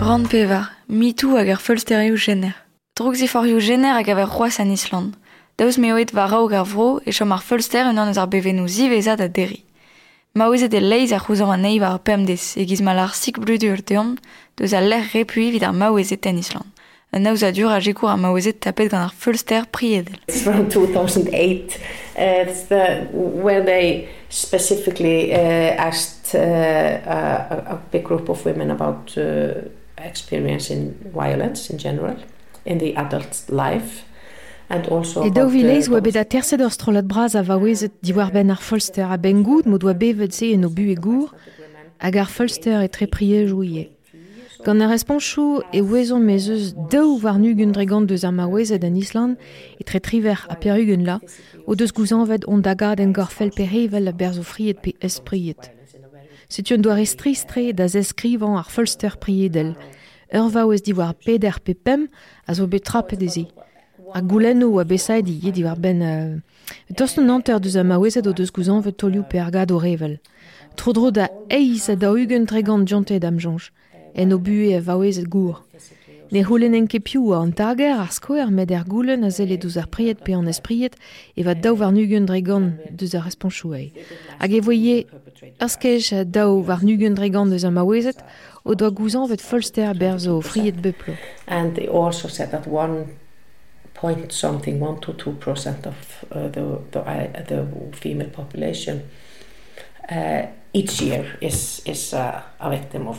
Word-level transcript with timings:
Rand 0.00 0.28
pevar, 0.30 0.70
mitou 0.86 1.34
hag 1.34 1.48
ar 1.50 1.58
folsterioù 1.58 2.16
jener. 2.22 2.54
Drog 2.94 3.16
ziforioù 3.18 3.58
jener 3.58 3.96
hag 3.96 4.08
aver 4.12 4.28
c'hoaz 4.30 4.60
an 4.62 4.70
Island. 4.70 5.16
Daouz 5.58 5.76
me 5.82 5.90
oet 5.92 6.12
va 6.14 6.28
raog 6.30 6.52
ar 6.54 6.66
vro 6.70 7.00
e 7.02 7.10
chom 7.10 7.32
ar 7.34 7.42
folster 7.42 7.88
un 7.90 7.98
an 7.98 8.12
eus 8.12 8.20
ar 8.22 8.28
bevenou 8.30 8.68
zivezad 8.70 9.20
a 9.20 9.26
deri. 9.28 9.64
Ma 10.38 10.46
oezet 10.46 10.74
e 10.78 10.80
leiz 10.80 11.10
ar 11.12 11.24
c'houzor 11.24 11.50
an 11.50 11.66
eiv 11.66 11.82
ar 11.82 11.98
pemdes 11.98 12.54
e 12.56 12.64
giz 12.64 12.80
mal 12.80 13.00
ar 13.02 13.10
sik 13.10 13.40
bludur 13.42 13.82
deon 13.82 14.14
deus 14.56 14.72
a 14.72 14.80
l'er 14.80 15.02
repui 15.14 15.50
vid 15.50 15.66
ar 15.66 15.74
maoezet 15.74 16.30
en 16.30 16.38
Island. 16.38 16.70
Un 17.10 17.26
aouz 17.26 17.42
a 17.42 17.50
dur 17.50 17.72
a 17.74 17.80
jekour 17.80 18.12
ar 18.12 18.22
maoezet 18.22 18.60
tapet 18.62 18.92
gant 18.92 19.02
ar 19.02 19.14
folster 19.18 19.66
priedel. 19.66 20.20
It's 20.28 20.42
from 20.42 20.68
2008. 20.68 21.74
Uh, 22.14 22.46
it's 22.46 22.62
the, 22.70 23.08
where 23.12 23.64
they 23.64 24.08
specifically 24.28 25.32
uh, 25.32 25.74
asked 25.74 26.36
uh, 26.36 26.38
a, 26.38 27.74
a 27.74 27.80
big 27.90 28.04
group 28.04 28.28
of 28.28 28.44
women 28.44 28.70
about 28.70 29.16
uh, 29.18 29.66
experiencing 30.04 30.94
violence 31.12 31.70
in 31.70 31.78
general 31.78 32.16
in 32.64 32.78
the 32.78 32.94
adult 32.96 33.44
life. 33.48 34.04
And 34.70 34.86
also 34.88 35.24
E 35.24 35.30
vilez 35.30 35.88
oa 35.88 36.00
bet 36.00 36.16
a 36.16 36.24
terset 36.24 36.60
ur 36.60 36.70
strolat 36.70 37.06
braz 37.08 37.34
a 37.34 37.42
vaouezet 37.42 37.94
diwar 38.04 38.32
ben 38.32 38.50
ar 38.50 38.60
folster 38.60 39.08
a 39.08 39.16
ben 39.16 39.42
goud 39.42 39.64
mod 39.64 39.84
oa 39.84 39.94
bevet 39.94 40.34
se 40.34 40.52
en 40.52 40.66
o 40.66 40.68
bu 40.68 40.90
e 40.92 40.94
gour 40.94 41.32
hag 41.98 42.16
ar 42.16 42.28
folster 42.28 42.82
e 42.84 42.88
tre 42.88 43.06
prie 43.06 43.46
jouie. 43.48 43.88
Gant 44.64 44.82
ar 44.82 44.90
responchou 44.92 45.62
e 45.72 45.80
oezon 45.80 46.20
mez 46.20 46.50
eus 46.52 46.74
daou 46.92 47.16
war 47.22 47.38
nugun 47.40 47.72
dregant 47.72 48.10
deus 48.10 48.24
ar 48.28 48.34
maouezet 48.36 48.84
an 48.84 49.00
Island 49.00 49.38
e 49.80 49.84
tre 49.88 50.00
triver 50.00 50.44
a 50.52 50.56
perugen 50.60 51.06
la 51.08 51.16
o 51.64 51.74
deus 51.74 51.94
gouzanvet 51.96 52.44
on 52.44 52.60
dagad 52.60 53.00
en 53.00 53.16
gorfel 53.16 53.54
perevel 53.56 54.08
a 54.08 54.12
berzo 54.12 54.44
friet 54.44 54.82
pe 54.82 54.92
espriet. 55.00 55.77
Setu 56.48 56.74
un 56.74 56.80
doar 56.80 56.98
estristre 56.98 57.72
da 57.76 57.86
zeskrivan 57.92 58.56
ar 58.56 58.68
folster 58.72 59.18
priedel. 59.20 59.74
Ur 60.32 60.48
vaouez 60.52 60.80
diwar 60.80 61.12
peder 61.24 61.58
pe 61.60 61.74
pem 61.74 62.06
a 62.48 62.54
zo 62.56 62.66
i 65.44 65.52
diwar 65.52 65.76
ben... 65.76 66.00
Uh, 66.00 66.40
anter 67.28 67.60
deus 67.60 67.76
a 67.76 67.84
maouezet 67.84 68.26
o 68.26 68.32
deus 68.32 68.50
o 69.72 69.78
revel. 69.78 70.16
Trodro 70.76 71.10
da 71.10 71.28
da 72.00 72.12
ugen 72.12 72.46
tregant 72.46 72.88
diante 72.88 73.18
dam. 73.20 73.36
En 74.14 74.32
vaouezet 74.80 75.28
gour. 75.28 75.64
Ne 76.30 76.42
c'houlen 76.44 76.74
en 76.76 76.86
ket 76.86 77.06
piou 77.08 77.32
an 77.32 77.54
tager 77.56 77.94
ar 77.96 78.10
skoer 78.12 78.50
med 78.52 78.70
er 78.70 78.82
goulen 78.84 79.24
a 79.24 79.30
zele 79.32 79.54
e 79.56 79.60
douz 79.60 79.78
ar 79.80 79.86
priet 79.88 80.18
pe 80.24 80.34
an 80.36 80.50
espriet 80.52 80.98
e 81.34 81.44
va 81.46 81.54
daou 81.54 81.78
var 81.80 81.92
nugen 81.92 82.26
dregan 82.28 82.74
deus 82.90 83.14
ar 83.16 83.24
responchouei. 83.24 83.92
Hag 84.38 84.52
e 84.52 84.60
voye 84.60 84.96
ar 85.58 85.70
skej 85.72 86.26
daou 86.28 86.60
var 86.68 86.84
nugen 86.84 87.16
dregan 87.16 87.48
deus 87.48 87.64
ar 87.64 87.72
maouezet 87.72 88.20
o 88.64 88.74
doa 88.74 88.90
gouzan 88.90 89.24
vet 89.30 89.40
folster 89.40 89.96
berzo 89.96 90.42
friet 90.44 90.82
beplo. 90.84 91.16
And 91.46 91.74
they 91.76 91.88
also 91.88 92.28
said 92.28 92.50
that 92.50 92.66
one 92.66 93.16
point 93.94 94.30
something, 94.30 94.80
one 94.80 95.00
to 95.00 95.14
two 95.14 95.32
percent 95.40 95.86
of 95.86 96.24
uh, 96.30 96.48
the, 96.48 96.78
the, 96.92 97.00
uh, 97.00 97.42
the 97.48 97.66
female 97.92 98.28
population 98.28 99.02
uh, 100.10 100.42
each 100.74 101.00
year 101.00 101.24
is, 101.40 101.80
is 101.86 102.12
uh, 102.12 102.42
a 102.60 102.70
victim 102.70 103.08
of, 103.08 103.18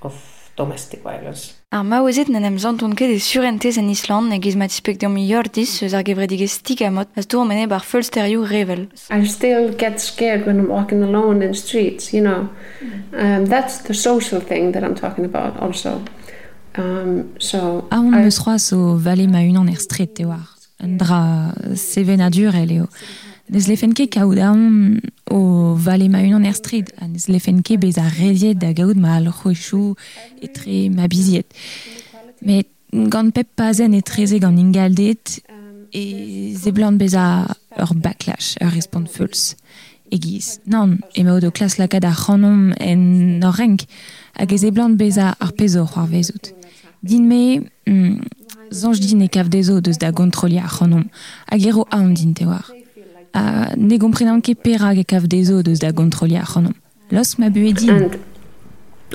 of 0.00 0.50
domestic 0.56 1.02
violence. 1.02 1.55
Ar 1.74 1.82
maouezet 1.82 2.28
n'en 2.30 2.44
em 2.46 2.58
zanton 2.62 2.92
ket 2.94 3.10
e 3.10 3.18
surentez 3.18 3.76
en 3.76 3.88
Island 3.90 4.30
ne 4.30 4.36
giz 4.38 4.54
matispek 4.54 5.00
deom 5.02 5.16
iordiz 5.18 5.72
eus 5.82 5.96
ar 5.98 6.04
gevredige 6.06 6.46
stik 6.46 6.84
amot 6.86 7.08
az 7.18 7.26
tour 7.26 7.42
mene 7.42 7.66
bar 7.66 7.82
fölsterioù 7.82 8.44
revel. 8.46 8.86
I 9.10 9.26
still 9.26 9.74
get 9.74 9.98
scared 10.00 10.46
when 10.46 10.60
I'm 10.60 10.70
walking 10.70 11.02
alone 11.02 11.42
in 11.42 11.50
the 11.50 11.58
streets, 11.58 12.12
you 12.14 12.22
know. 12.22 12.46
Um, 13.12 13.46
that's 13.50 13.82
the 13.82 13.94
social 13.94 14.40
thing 14.40 14.74
that 14.74 14.84
I'm 14.84 14.94
talking 14.94 15.24
about 15.24 15.58
also. 15.58 16.02
Um, 16.78 17.34
so, 17.38 17.88
a 17.90 17.96
on 17.98 18.14
I... 18.14 18.22
eus 18.24 18.38
c'hoaz 18.38 18.72
o 18.72 18.94
vale 19.02 19.26
ma 19.26 19.42
unan 19.42 19.68
er 19.68 19.80
stret, 19.82 20.14
te 20.14 20.24
war. 20.24 20.46
Un 20.78 20.96
dra 21.02 21.50
seven 21.74 22.20
adur 22.20 22.54
e 22.54 22.66
leo. 22.66 22.86
Eo. 23.46 23.54
Nez 23.54 23.66
lefen 23.68 23.94
ket 23.94 24.10
kaout 24.10 24.38
a 24.38 24.50
on 24.50 25.00
o 25.30 25.74
vale 25.76 26.08
ma 26.08 26.18
unan 26.18 26.44
er 26.44 26.54
stret. 26.54 26.92
A 27.00 27.06
nez 27.06 27.28
lefen 27.28 27.62
ket 27.62 27.80
bez 27.80 27.98
a 27.98 28.10
da 28.54 28.72
gaout 28.72 28.96
ma 28.96 29.16
al 29.16 29.32
tre 30.52 30.88
ma 30.90 31.06
biziet. 31.06 31.46
Met 32.42 32.66
gant 32.92 33.32
pep 33.32 33.48
pazen 33.54 33.92
gant 34.40 34.58
ingaldet 34.58 35.42
e 35.92 36.54
ze 36.56 36.72
blant 36.72 36.98
bez 36.98 37.14
a 37.14 37.46
backlash, 37.94 38.56
ur 38.60 38.70
respond 38.70 39.08
fulls. 39.08 39.54
E 40.08 40.18
giz, 40.18 40.60
nan, 40.64 41.00
o 41.18 41.50
klas 41.50 41.78
lakad 41.78 42.04
c'hanom 42.04 42.72
en 42.78 43.40
renk, 43.42 43.86
hag 44.34 44.52
a 44.52 45.36
ar 45.38 45.52
pezo 45.52 45.86
c'hoar. 45.86 46.08
Din 47.02 47.26
me, 47.28 47.60
mm, 47.86 48.20
zanj 48.70 49.00
din 49.00 49.22
e 49.22 49.28
kav 49.28 49.48
dezo 49.48 49.80
deus 49.80 49.98
da 49.98 50.10
gontroli 50.10 50.58
ar 50.58 50.70
c'hanom, 50.70 51.08
hag 51.46 51.66
ero 51.66 51.86
din 52.14 52.34
te. 52.34 52.44
a 53.36 53.42
ne 53.76 53.96
gomprenan 53.98 54.40
ket 54.40 54.62
perag 54.64 54.98
e 54.98 55.04
kav 55.04 55.24
dezo 55.28 55.58
o 55.58 55.62
deus 55.62 55.80
da 55.84 55.90
gontroli 55.92 56.36
ar 56.40 56.48
c'honom. 56.50 56.74
Los 57.10 57.36
ma 57.38 57.48
bue 57.50 57.72
din. 57.72 57.90
And 57.90 58.18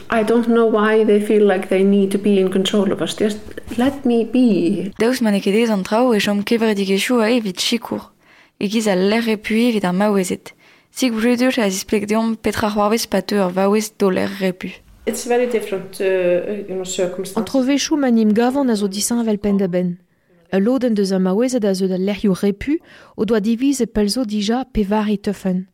I 0.10 0.24
don't 0.24 0.48
know 0.48 0.68
why 0.78 1.04
they 1.04 1.20
feel 1.20 1.46
like 1.46 1.68
they 1.70 1.84
need 1.84 2.12
to 2.12 2.18
be 2.18 2.40
in 2.40 2.50
control 2.50 2.92
of 2.94 3.02
us. 3.02 3.16
Just 3.16 3.40
let 3.78 4.06
me 4.06 4.24
be. 4.26 4.92
Daouz 5.00 5.22
man 5.22 5.40
ket 5.42 5.56
ez 5.56 5.70
an 5.70 5.84
trao 5.84 6.14
e 6.14 6.20
chom 6.20 6.44
kevre 6.44 6.76
dikechou 6.76 7.20
a 7.20 7.30
evit 7.30 7.60
chikour. 7.68 8.12
Egiz 8.60 8.88
a 8.88 8.96
l'er 8.96 9.24
repui 9.26 9.70
evit 9.70 9.86
ar 9.86 9.94
maouezet. 9.94 10.54
Sig 10.92 11.12
brudur 11.12 11.58
a 11.58 11.70
zisplek 11.70 12.08
deom 12.08 12.36
petra 12.36 12.70
c'hoarvez 12.70 13.08
pateur 13.08 13.50
vaouez 13.50 13.92
do 13.98 14.10
l'er 14.10 14.32
repu. 14.40 14.72
It's 15.08 15.26
very 15.26 15.48
different, 15.48 16.00
uh, 16.00 16.70
you 16.70 16.76
know, 16.76 16.84
circumstances. 16.84 17.38
An 17.38 17.46
trovechou 17.46 17.98
manim 17.98 18.34
gavan 18.34 18.70
a 18.70 18.76
zo 18.76 18.88
disan 18.88 19.20
avel 19.20 19.40
pendaben. 19.40 19.98
Un 20.54 20.60
loden 20.60 20.94
deus 20.94 21.14
an 21.16 21.24
maouezet 21.24 21.64
a 21.64 21.72
da 21.72 21.98
lec'hioù 21.98 22.36
repu 22.36 22.80
o 23.16 23.24
doa 23.26 23.40
diviz 23.40 23.80
e 23.80 23.86
pelzo 23.88 24.26
dija 24.26 24.66
pevar 24.74 25.08
e 25.10 25.18
teufen. 25.18 25.68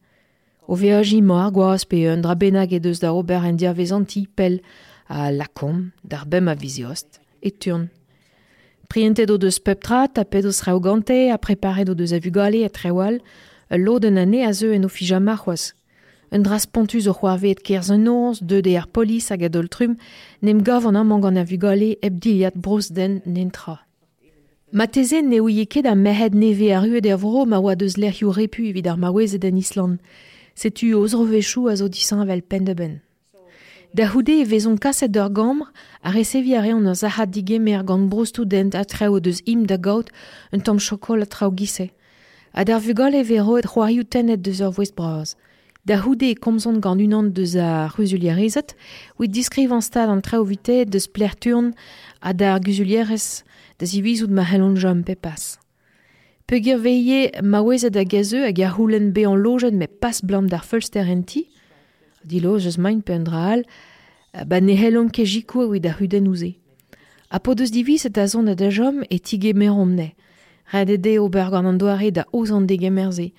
O 0.67 0.75
veaji 0.75 1.21
ma 1.23 1.45
ar 1.45 1.51
gwaaz 1.51 1.83
pe 1.89 2.05
un 2.11 2.21
dra 2.21 2.35
benag 2.35 2.73
e 2.73 2.79
deus 2.79 2.99
da 2.99 3.11
ober 3.13 3.43
en 3.43 3.57
diavezanti 3.57 4.27
pel 4.35 4.59
a 5.09 5.31
lakom, 5.31 5.91
dar 6.03 6.25
bem 6.27 6.47
a 6.47 6.53
viziost, 6.53 7.19
e 7.41 7.49
turn. 7.49 7.89
Priente 8.87 9.25
do 9.25 9.37
deus 9.37 9.57
peptra, 9.57 10.07
tapet 10.07 10.45
o 10.45 10.51
sraogante, 10.51 11.31
a 11.31 11.37
prepare 11.37 11.83
do 11.83 11.95
deus 11.95 12.13
avugale 12.13 12.63
et 12.63 12.73
trewal, 12.73 13.17
ul 13.71 13.81
loden 13.81 14.17
ane 14.17 14.45
a 14.45 14.53
zeu 14.53 14.73
en 14.73 14.85
o 14.85 14.89
fijama 14.89 15.37
c'hoaz. 15.37 15.73
Un 16.29 16.43
dras 16.43 16.67
pontuz 16.67 17.07
o 17.07 17.13
c'hoarvet 17.13 17.63
kerz 17.63 17.89
un 17.89 18.07
oz, 18.07 18.43
deux 18.43 18.61
de 18.61 18.77
ar 18.77 18.87
polis 18.87 19.31
hag 19.31 19.43
adoltrum, 19.43 19.97
nem 20.41 20.61
gav 20.61 20.85
an 20.85 21.01
amang 21.01 21.25
an 21.25 21.41
avugale 21.41 21.95
eb 22.03 22.19
diliat 22.21 22.53
bros 22.53 22.93
den 22.93 23.21
nentra. 23.25 23.86
Mateze 24.73 25.21
ne 25.23 25.39
ouie 25.39 25.65
ket 25.65 25.85
a 25.85 25.95
mehed 25.95 26.33
neve 26.35 26.73
a 26.75 26.81
ruet 26.81 27.05
er 27.07 27.15
vro 27.15 27.45
ma 27.47 27.55
oa 27.55 27.77
deus 27.79 27.95
lerioù 27.95 28.33
repu 28.35 28.65
evit 28.67 28.87
ar 28.91 28.97
maouezet 28.99 29.45
en 29.47 29.55
Island. 29.55 29.99
Setu 30.55 30.91
oz 30.93 31.13
rovechou 31.15 31.69
a 31.69 31.75
zo 31.77 31.87
disan 31.87 32.25
pendeben. 32.41 32.99
Da 33.93 34.11
houde 34.11 34.41
e 34.41 34.43
vezon 34.43 34.75
kaset 34.75 35.07
d'ur 35.07 35.29
gambr 35.29 35.71
a 36.03 36.11
resevi 36.11 36.59
reon 36.59 36.83
brostou 38.09 38.43
dent 38.43 38.75
a 38.75 38.83
treo 38.83 39.21
deus 39.21 39.39
im 39.45 39.65
da 39.65 39.77
un 40.51 40.59
tamm 40.59 40.79
chokol 40.79 41.21
a 41.21 41.25
trao 41.25 41.51
gise. 41.55 41.91
A 42.53 42.65
d'ar 42.65 42.81
vugale 42.81 43.23
vero 43.23 43.55
et 43.55 43.65
c'hoarioù 43.65 44.03
tenet 44.03 44.41
deus 44.41 44.59
ur 44.59 44.71
voest 44.71 44.97
braz. 44.97 45.37
Da 45.85 45.95
houde 46.03 46.23
e 46.23 46.35
komzont 46.35 46.81
gant 46.81 46.99
unan 46.99 47.31
deus 47.31 47.55
a 47.55 47.87
ruzulierezet, 47.87 48.75
ouit 49.17 49.31
a 52.21 52.33
d'ar 52.33 52.59
da 53.79 53.85
zivizout 53.85 54.29
ma 54.29 54.43
c'hellon 54.43 54.75
jom 54.75 55.03
pe 55.03 55.15
pas. 55.15 55.59
Pegir 56.47 56.79
veie 56.79 57.31
ma 57.43 57.61
wezet 57.61 57.95
a 57.95 58.03
gazeu 58.03 58.45
hag 58.47 58.61
ar 58.61 58.77
houlen 58.77 59.11
be 59.11 59.25
an 59.27 59.35
lojet 59.35 59.73
me 59.73 59.87
pas 59.87 60.21
blam 60.23 60.47
d'ar 60.47 60.63
fulster 60.65 61.05
enti, 61.05 61.47
di 62.23 62.39
dilo 62.39 62.55
eus 62.55 62.77
maint 62.77 63.03
pe 63.03 63.13
un 63.13 63.23
draal, 63.27 63.63
ba 64.45 64.61
ne 64.61 64.75
c'hellon 64.75 65.09
ke 65.09 65.25
jikou 65.25 65.67
evit 65.67 65.85
ar 65.85 65.97
huden 65.99 66.27
ouze. 66.27 66.55
A 67.29 67.39
po 67.39 67.53
deus 67.53 67.71
divis 67.71 68.05
et 68.05 68.17
a 68.17 68.27
zon 68.27 68.47
da 68.47 68.69
jom 68.69 69.03
e 69.09 69.19
tige 69.19 69.53
mer 69.53 69.75
omne, 69.75 70.13
red 70.71 70.89
ede 70.89 71.19
ober 71.19 71.51
gant 71.51 71.67
an 71.67 71.77
doare 71.77 72.11
da 72.11 72.23
ozan 72.31 72.65
de 72.65 72.77
gemerze, 72.79 73.31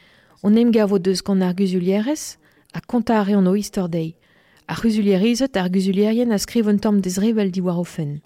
on 0.42 0.56
em 0.56 0.70
gavo 0.70 0.98
deus 0.98 1.22
gant 1.24 1.42
ar 1.42 1.54
guzulierez, 1.54 2.36
a 2.74 2.80
konta 2.80 3.24
an 3.24 3.46
o 3.48 3.56
istor 3.56 3.88
dei, 3.88 4.14
a 4.68 4.74
guzulierizet 4.74 5.56
ar 5.56 5.70
guzulierien 5.70 6.30
a 6.30 6.38
skriv 6.38 6.68
un 6.68 6.78
tamm 6.78 7.00
dez 7.00 7.16
revel 7.18 7.50
diwar 7.50 7.80
ofen. 7.80 8.20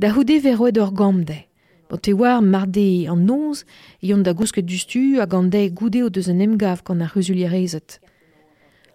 da 0.00 0.08
houde 0.14 0.40
veroet 0.40 0.78
ur 0.80 0.92
gamde. 0.96 1.44
Bo 1.88 1.98
te 1.98 2.12
war 2.16 2.40
marde 2.40 3.06
an 3.12 3.26
noz, 3.28 3.64
eon 4.00 4.22
da 4.24 4.32
gousket 4.32 4.64
dustu 4.64 5.20
a 5.20 5.26
gande 5.26 5.60
goude 5.76 6.00
o 6.04 6.08
deus 6.08 6.28
an 6.32 6.40
emgav 6.40 6.80
gant 6.86 7.02
ar 7.04 7.12
rezulierezet. 7.12 7.98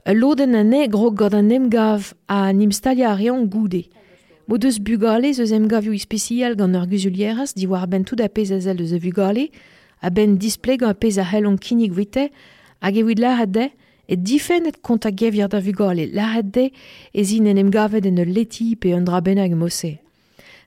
A 0.06 0.14
loden 0.14 0.56
an 0.58 0.74
e 0.74 0.88
gro 0.90 1.12
gant 1.12 1.36
an 1.38 1.52
emgav 1.54 2.14
a 2.28 2.52
nimstalia 2.54 3.12
a 3.12 3.18
reon 3.20 3.46
goude. 3.46 3.84
Mo 4.48 4.58
deus 4.58 4.80
bugale 4.80 5.34
zeus 5.34 5.52
emgavio 5.54 5.94
ispesial 5.94 6.56
gant 6.58 6.74
ur 6.80 6.88
guzulieras 6.90 7.54
di 7.54 7.68
war 7.68 7.86
ben 7.88 8.04
tout 8.04 8.22
a 8.22 8.30
pez 8.30 8.52
a 8.52 8.60
zel 8.60 8.78
deus 8.78 8.94
a 8.94 9.00
bugale, 9.00 9.52
a 10.02 10.10
ben 10.10 10.38
disple 10.38 10.78
gant 10.78 10.90
a 10.90 10.96
pez 10.96 11.20
a 11.20 11.24
hel 11.24 11.46
an 11.46 11.58
kinig 11.58 11.94
vite, 11.94 12.32
hag 12.82 12.98
e 12.98 13.04
la 13.04 13.30
lahat 13.30 13.52
de, 13.52 13.70
e 14.10 14.16
difennet 14.16 14.82
kont 14.82 15.06
a 15.06 15.12
gevir 15.12 15.50
da 15.50 15.60
vugale, 15.60 16.10
la 16.14 16.42
de 16.42 16.72
ez 17.14 17.32
in 17.32 17.46
en 17.46 17.58
emgavet 17.58 18.06
en 18.06 18.18
ur 18.18 18.26
leti 18.26 18.76
pe 18.76 18.96
un 18.96 19.06
dra 19.06 19.22
benag 19.22 19.54
mose. 19.54 20.05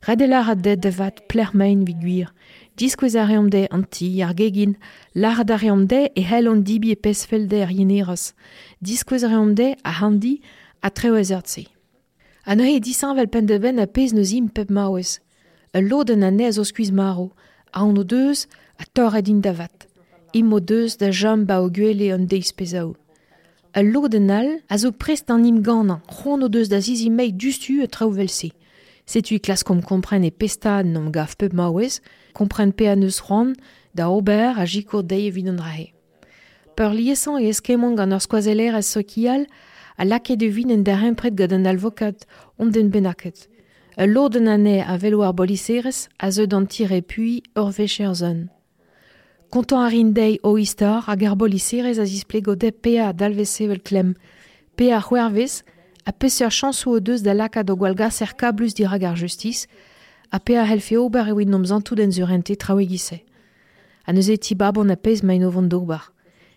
Radelar 0.07 0.49
a 0.49 0.55
devat 0.55 0.83
da 0.83 0.91
vat 0.91 1.29
plermain 1.29 1.85
viguir. 1.85 2.33
Diskwez 2.77 3.17
a 3.17 3.25
reom 3.27 3.49
de 3.51 3.67
an 3.71 3.83
ti 3.83 4.23
ar 4.23 4.35
gegin, 4.35 4.77
lar 5.15 5.45
da 5.45 5.57
reom 5.57 5.87
de 5.87 6.11
e 6.15 6.23
hel 6.23 6.49
an 6.49 6.63
dibi 6.63 6.93
e 6.93 6.97
pesfel 6.97 7.49
de 7.49 7.63
ar 7.63 7.73
yeneros. 7.73 8.35
Diskwez 8.81 9.25
a 9.25 9.29
reom 9.29 9.55
de 9.55 9.75
a 9.83 9.93
handi 10.01 10.41
a 10.83 10.91
treo 10.91 11.23
se. 11.25 11.67
An 12.47 12.59
noe 12.59 12.79
disan 12.81 13.17
vel 13.17 13.27
pen 13.29 13.47
de 13.47 13.59
ben 13.59 13.81
a 13.81 13.87
pez 13.87 14.13
no 14.13 14.23
zim 14.23 14.49
pep 14.49 14.71
maouez. 14.71 15.19
Ul 15.75 15.89
loden 15.91 16.23
a 16.23 16.31
nez 16.31 16.59
o 16.59 16.65
skuiz 16.65 16.93
maro, 16.93 17.33
a 17.73 17.83
an 17.83 17.99
o 17.99 18.05
deus 18.05 18.47
a 18.79 18.85
torret 18.87 19.25
din 19.25 19.41
da 19.41 19.53
vat. 19.53 19.87
o 20.35 20.61
deus 20.61 20.97
da 20.97 21.11
jam 21.11 21.45
ba 21.45 21.61
o 21.61 21.69
gwele 21.69 22.13
an 22.13 22.27
deiz 22.27 22.53
pezao. 22.53 22.95
Ul 23.77 23.93
loden 23.93 24.31
al 24.31 24.61
a 24.69 24.79
zo 24.79 24.93
prest 24.93 25.31
an 25.31 25.45
im 25.45 25.63
ganan, 25.63 26.01
c'hon 26.07 26.45
o 26.45 26.49
deus 26.49 26.69
da 26.69 26.81
zizi 26.81 27.11
mei 27.11 27.33
dustu 27.33 27.83
e 27.83 27.89
trao 27.89 28.11
velse. 28.11 28.51
Setu 29.09 29.39
klas 29.41 29.63
kom 29.65 29.81
kompren 29.81 30.25
e 30.27 30.31
pesta 30.31 30.83
nom 30.85 31.09
gaf 31.09 31.39
pep 31.41 31.55
maouez, 31.57 32.03
kompren 32.37 32.75
pe 32.77 32.91
an 32.93 33.07
eus 33.07 33.23
c'hoan 33.25 33.55
da 33.97 34.11
ober 34.13 34.53
a 34.53 34.67
jikour 34.69 35.03
dei 35.03 35.29
evit 35.31 35.49
an 35.49 35.63
rahe. 35.65 35.87
Peur 36.77 36.93
liesan 36.93 37.41
e 37.41 37.49
eskemon 37.49 37.97
gant 37.97 38.13
ur 38.13 38.21
skoazeler 38.21 38.77
a 38.77 38.83
sokial, 38.83 39.47
a 39.97 40.05
de 40.37 40.49
vin 40.49 40.71
en 40.71 40.85
der 40.85 41.01
pret 41.15 41.41
an 41.49 41.65
den 42.71 42.91
benaket. 42.91 43.49
E 43.97 44.05
loden 44.07 44.47
ane 44.47 44.85
a 44.85 44.99
velo 44.99 45.23
ar 45.23 45.33
a 46.21 46.31
zeu 46.31 46.47
d'an 46.47 46.67
tire 46.67 47.01
pui 47.01 47.43
ur 47.57 47.73
vecher 47.73 48.15
zon. 48.15 48.51
Kontan 49.51 49.87
ar 49.87 49.95
o 50.43 50.59
istar 50.59 51.01
hag 51.07 51.25
ar 51.25 51.37
a 51.99 52.05
zisple 52.05 52.43
gode 52.43 52.73
pea 52.83 53.15
dalvese 53.15 53.67
a 56.09 56.13
pez 56.13 56.39
chansou 56.49 56.95
o 56.95 57.01
deus 57.01 57.21
da 57.21 57.35
laka 57.35 57.63
do 57.63 57.77
gwalga 57.77 58.11
ser 58.11 58.33
kablus 58.35 58.73
dirag 58.73 59.05
ar 59.05 59.15
justice, 59.15 59.69
a 60.33 60.41
pe 60.41 60.57
a 60.57 60.65
helfe 60.65 60.97
ober 60.97 61.29
e 61.29 61.33
wid 61.33 61.51
nomzantou 61.51 61.95
den 61.95 62.11
zurente 62.11 62.57
traoegise. 62.57 63.21
A 64.07 64.13
neuze 64.15 64.39
ti 64.39 64.55
babon 64.55 64.89
a 64.89 64.97
pez 64.97 65.23
ma 65.23 65.35
inovon 65.35 65.69
d'ober. 65.69 66.01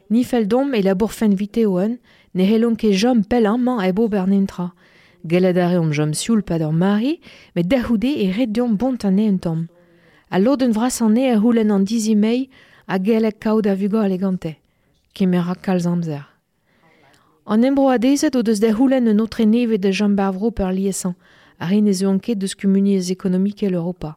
Ni 0.10 0.24
fel 0.24 0.48
dom 0.48 0.74
e 0.74 0.82
la 0.82 0.96
bourfen 0.96 1.36
vite 1.36 1.68
oan, 1.68 1.98
ne 2.34 2.44
helon 2.48 2.78
ket 2.78 2.96
jom 2.96 3.26
pelan 3.28 3.60
man 3.60 3.84
e 3.84 3.92
bo 3.92 4.08
ber 4.08 4.26
nentra. 4.26 4.72
A 4.72 5.68
reom 5.68 5.92
jom 5.92 6.14
sioul 6.14 6.44
pad 6.44 6.62
ur 6.62 6.72
mari, 6.72 7.20
met 7.54 7.68
dahoude 7.68 8.08
e 8.08 8.32
red 8.32 8.54
diom 8.54 8.78
bont 8.78 9.04
an 9.04 9.20
e 9.20 9.28
un 9.28 9.38
tom. 9.38 9.68
A 10.32 10.40
lod 10.40 10.64
un 10.64 10.72
vras 10.72 11.02
an 11.02 11.18
e 11.18 11.28
a 11.28 11.36
houlen 11.36 11.72
an 11.72 11.84
dizi 11.84 12.16
mei, 12.16 12.50
a 12.88 12.98
gelek 12.98 13.42
kaout 13.42 13.68
a 13.68 13.76
vugo 13.76 14.02
elegante. 14.02 14.56
Kemera 15.14 15.56
kalz 15.56 15.86
amzer. 15.86 16.31
An 17.46 17.64
embro 17.64 17.90
a 17.90 17.98
dezet 17.98 18.36
o 18.36 18.44
deus 18.44 18.60
da 18.60 18.70
houlen 18.70 19.08
un 19.08 19.20
autre 19.20 19.46
neve 19.46 19.78
de 19.78 19.92
jom 19.92 20.16
bavro 20.16 20.52
per 20.52 20.72
liesan, 20.74 21.16
a 21.58 21.66
rin 21.66 21.88
e 21.88 21.94
zeu 21.94 22.10
anket 22.10 22.38
deus 22.38 22.54
komuniez 22.54 23.10
ekonomike 23.10 23.70
l'Europa. 23.70 24.16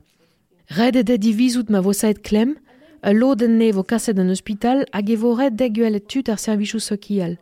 Red 0.69 0.97
e 0.97 1.03
da 1.03 1.17
divizout 1.17 1.71
ma 1.71 1.81
vosaet 1.81 2.21
klem, 2.21 2.57
a 3.01 3.13
loden 3.13 3.57
ne 3.59 3.73
vo 3.73 3.83
kaset 3.83 4.19
an 4.19 4.29
hospital 4.29 4.85
hag 4.93 5.09
e 5.09 5.17
vo 5.17 5.35
red 5.37 5.57
deguel 5.57 5.97
et 5.97 6.07
tut 6.09 6.29
ar 6.29 6.39
servichou 6.39 6.81
sokial. 6.81 7.39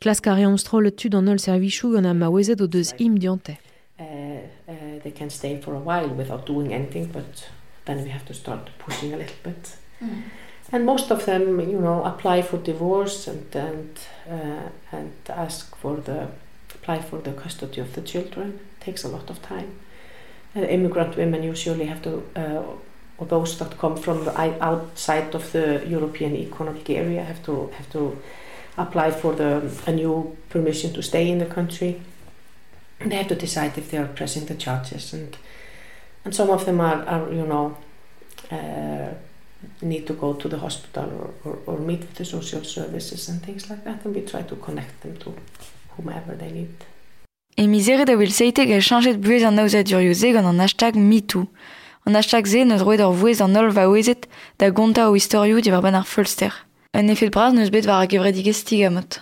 Klas 0.00 0.20
kare 0.20 0.46
amstro 0.46 0.80
le 0.80 0.90
tud 0.90 1.14
an 1.14 1.28
ol 1.28 1.42
servichou 1.42 1.94
gant 1.94 2.06
a 2.06 2.14
ma 2.14 2.30
wezet 2.30 2.62
o 2.62 2.66
deus 2.66 2.94
im 2.98 3.18
diante. 3.18 3.58
Uh, 3.98 4.04
uh, 4.68 4.98
they 5.02 5.10
can 5.10 5.30
stay 5.30 5.60
for 5.60 5.74
a 5.74 5.80
while 5.80 6.08
without 6.14 6.46
doing 6.46 6.72
anything, 6.72 7.06
but 7.12 7.48
then 7.84 8.04
we 8.04 8.10
have 8.10 8.24
to 8.26 8.34
start 8.34 8.70
pushing 8.78 9.12
a 9.12 9.16
little 9.16 9.40
bit. 9.42 9.74
Mm. 10.00 10.22
And 10.72 10.84
most 10.84 11.10
of 11.10 11.24
them, 11.26 11.60
you 11.60 11.78
know, 11.78 12.04
apply 12.04 12.42
for 12.42 12.58
divorce 12.58 13.28
and 13.28 13.54
and 13.54 13.98
uh, 14.28 14.68
and 14.92 15.12
ask 15.28 15.76
for 15.76 15.96
the 15.96 16.28
apply 16.74 17.00
for 17.02 17.18
the 17.20 17.32
custody 17.32 17.80
of 17.80 17.92
the 17.92 18.02
children. 18.02 18.58
It 18.80 18.84
takes 18.84 19.04
a 19.04 19.08
lot 19.08 19.30
of 19.30 19.40
time. 19.42 19.70
Uh, 20.56 20.62
immigrant 20.62 21.16
women 21.16 21.42
usually 21.42 21.86
have 21.86 22.02
to, 22.02 22.22
uh, 22.34 22.62
or 23.18 23.26
those 23.26 23.58
that 23.58 23.78
come 23.78 23.96
from 23.96 24.24
the 24.24 24.40
outside 24.60 25.34
of 25.34 25.52
the 25.52 25.82
European 25.86 26.34
Economic 26.34 26.90
Area, 26.90 27.22
have 27.22 27.44
to 27.44 27.70
have 27.76 27.90
to 27.92 28.18
apply 28.76 29.10
for 29.10 29.34
the 29.34 29.62
a 29.86 29.92
new 29.92 30.36
permission 30.48 30.92
to 30.92 31.02
stay 31.02 31.30
in 31.30 31.38
the 31.38 31.46
country. 31.46 32.00
They 32.98 33.16
have 33.16 33.28
to 33.28 33.34
decide 33.36 33.78
if 33.78 33.90
they 33.90 33.98
are 33.98 34.08
pressing 34.08 34.46
the 34.46 34.54
charges, 34.54 35.12
and 35.12 35.36
and 36.24 36.34
some 36.34 36.50
of 36.50 36.64
them 36.64 36.80
are, 36.80 37.04
are 37.06 37.32
you 37.32 37.46
know. 37.46 37.76
Uh, 38.50 39.14
need 39.82 40.06
to 40.06 40.14
go 40.14 40.34
to 40.34 40.48
the 40.48 40.58
hospital 40.58 41.04
or, 41.04 41.30
or, 41.44 41.58
or 41.66 41.78
meet 41.78 42.00
with 42.00 42.14
the 42.14 42.24
social 42.24 42.64
services 42.64 43.28
and 43.28 43.42
things 43.42 43.68
like 43.70 43.84
that, 43.84 44.04
and 44.04 44.14
we 44.14 44.22
try 44.22 44.42
to 44.42 44.56
connect 44.56 45.02
them 45.02 45.16
to 45.18 45.34
whomever 45.96 46.34
they 46.34 46.50
need. 46.50 46.74
E 47.58 47.66
mizere 47.66 48.04
da 48.04 48.16
wil 48.16 48.30
seite 48.30 48.58
a 48.58 48.80
chanet 48.80 49.20
buez 49.20 49.42
an 49.42 49.58
aouzet 49.58 49.88
durio 49.88 50.12
gant 50.32 50.46
an 50.46 50.58
hashtag 50.58 50.94
MeToo. 50.94 51.46
An 52.04 52.14
hashtag 52.14 52.46
ze 52.46 52.64
neus 52.64 52.82
roed 52.82 53.00
ar 53.00 53.12
vouez 53.12 53.40
an 53.40 53.56
ol 53.56 53.70
va 53.70 53.86
oezet 53.88 54.26
da 54.58 54.70
gonta 54.70 55.08
o 55.08 55.14
historiou 55.14 55.62
di 55.62 55.70
varban 55.70 55.94
ar 55.94 56.04
fulster. 56.04 56.52
Un 56.92 57.08
effet 57.08 57.30
braz 57.30 57.54
neus 57.54 57.70
bet 57.70 57.86
war 57.86 58.02
a 58.02 58.06
gevredige 58.06 58.52
stigamot. 58.52 59.20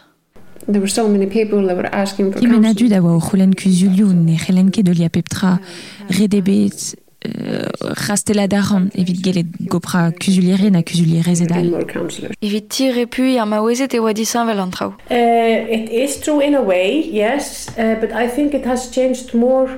There 0.67 0.81
were 0.81 0.89
so 0.89 1.07
many 1.07 1.27
people 1.27 1.65
that 1.67 1.77
were 1.77 1.95
asking 1.95 2.33
for 2.33 2.41
counsel. 2.41 2.51
Kimena 2.51 2.75
du 2.75 2.89
da 2.89 3.01
wa 3.01 3.15
o 3.15 3.21
c'houlen 3.21 3.55
kuzulioun 3.55 4.25
ne 4.25 4.37
c'helenke 4.37 4.83
de 4.83 4.93
lia 4.93 5.11
peptra, 5.11 5.61
redebet, 6.09 6.97
euh, 7.25 7.67
rastela 8.07 8.47
daran 8.47 8.89
evit 8.95 9.23
gelet 9.25 9.47
gopra 9.71 10.11
kuzuliere 10.13 10.71
na 10.71 10.83
kuzulierez 10.83 11.41
edal. 11.41 11.71
more 11.71 11.85
counselors. 11.85 12.37
Evit 12.41 12.69
tir 12.69 12.99
e 12.99 13.07
pui 13.07 13.39
ar 13.39 13.47
ma 13.47 13.61
oezet 13.65 13.95
e 13.95 13.99
oa 13.99 14.13
disan 14.13 14.47
vel 14.47 14.61
an 14.61 14.71
trao. 14.71 14.95
Uh, 15.11 15.77
it 15.77 15.89
is 15.91 16.21
true 16.21 16.41
in 16.41 16.55
a 16.55 16.63
way, 16.63 17.01
yes, 17.11 17.69
uh, 17.79 17.97
but 18.01 18.13
I 18.13 18.29
think 18.29 18.55
it 18.55 18.65
has 18.65 18.91
changed 18.91 19.35
more 19.35 19.69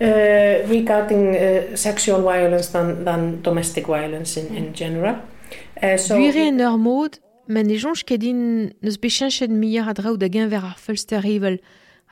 uh, 0.00 0.68
regarding 0.68 1.34
uh, 1.36 1.76
sexual 1.76 2.22
violence 2.22 2.68
than, 2.68 3.04
than 3.04 3.40
domestic 3.42 3.86
violence 3.86 4.36
in, 4.36 4.54
in 4.54 4.74
general. 4.74 5.16
Uh, 5.82 5.96
so 5.96 6.16
Buire 6.16 6.46
en 6.46 6.60
ur 6.60 6.78
mod, 6.78 7.20
men 7.46 7.70
e 7.70 7.76
jonj 7.80 8.04
ket 8.04 8.20
din 8.20 8.72
neus 8.80 8.98
bechenchet 9.00 9.50
mier 9.50 9.88
a 9.88 9.94
draoù 9.96 10.16
da 10.20 10.28
gen 10.28 10.50
ver 10.52 10.64
ar 10.64 10.76
fulster 10.78 11.24
evel 11.24 11.58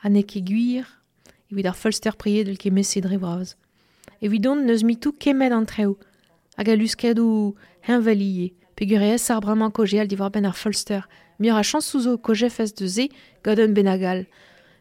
a 0.01 0.09
ne 0.09 0.23
ket 0.23 0.45
guir, 0.49 0.87
evit 1.51 1.69
ar 1.69 1.77
fulster 1.77 2.17
priedel 2.17 2.57
ket 2.57 2.73
mese 2.73 3.01
dre 3.01 3.17
braz. 4.21 4.29
Evit 4.29 4.47
on 4.47 4.65
neus 4.65 4.83
mitou 4.83 5.11
kemet 5.11 5.51
an 5.51 5.65
treo, 5.65 5.97
hag 6.57 6.69
a 6.69 6.75
luskedou 6.75 7.55
henvalie, 7.81 8.53
pegur 8.75 9.01
ez 9.01 9.29
ar 9.29 9.41
braman 9.41 9.71
kojel 9.71 10.07
di 10.07 10.15
war 10.15 10.29
ben 10.29 10.45
ar 10.45 10.53
fulster, 10.53 11.03
mier 11.39 11.55
a 11.55 11.63
chans 11.63 11.85
souzo 11.85 12.17
koje 12.17 12.49
fes 12.49 12.73
de 12.73 12.87
ze 12.87 13.09
godon 13.43 13.73
benagal. 13.73 14.25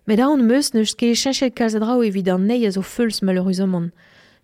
Met 0.07 0.21
a 0.21 0.29
on 0.29 0.47
meus 0.47 0.73
neus 0.75 0.95
ket 0.95 1.17
chenchet 1.17 1.55
kalz 1.55 1.75
a 1.75 1.79
draoù 1.79 2.05
evit 2.05 2.29
an 2.29 2.47
nei 2.47 2.67
a 2.67 2.71
zo 2.71 2.83
fulz 2.83 3.23
malheureusement. 3.23 3.93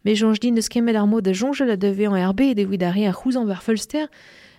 Me 0.05 0.15
jonj 0.15 0.39
din 0.41 0.55
neus 0.55 0.69
kemet 0.69 0.97
ar 0.97 1.07
mod 1.07 1.27
a 1.27 1.33
jonjel 1.33 1.71
a 1.71 1.77
deve 1.77 2.07
an 2.07 2.17
herbe 2.17 2.55
evit 2.57 2.83
a 2.83 2.93
re 2.93 3.07
a 3.07 3.13
c'houzan 3.13 3.47
ver 3.47 3.61
fulster, 3.61 4.09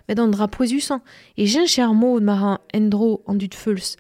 met 0.08 0.20
an 0.20 0.32
dra 0.32 0.48
poezusan, 0.48 1.01
e 1.36 1.46
jench 1.46 1.79
ar 1.79 1.94
mod 1.94 2.24
mar 2.24 2.44
an 2.44 2.58
endro 2.74 3.22
an 3.27 3.38
dud 3.38 3.56
fulz. 3.56 3.98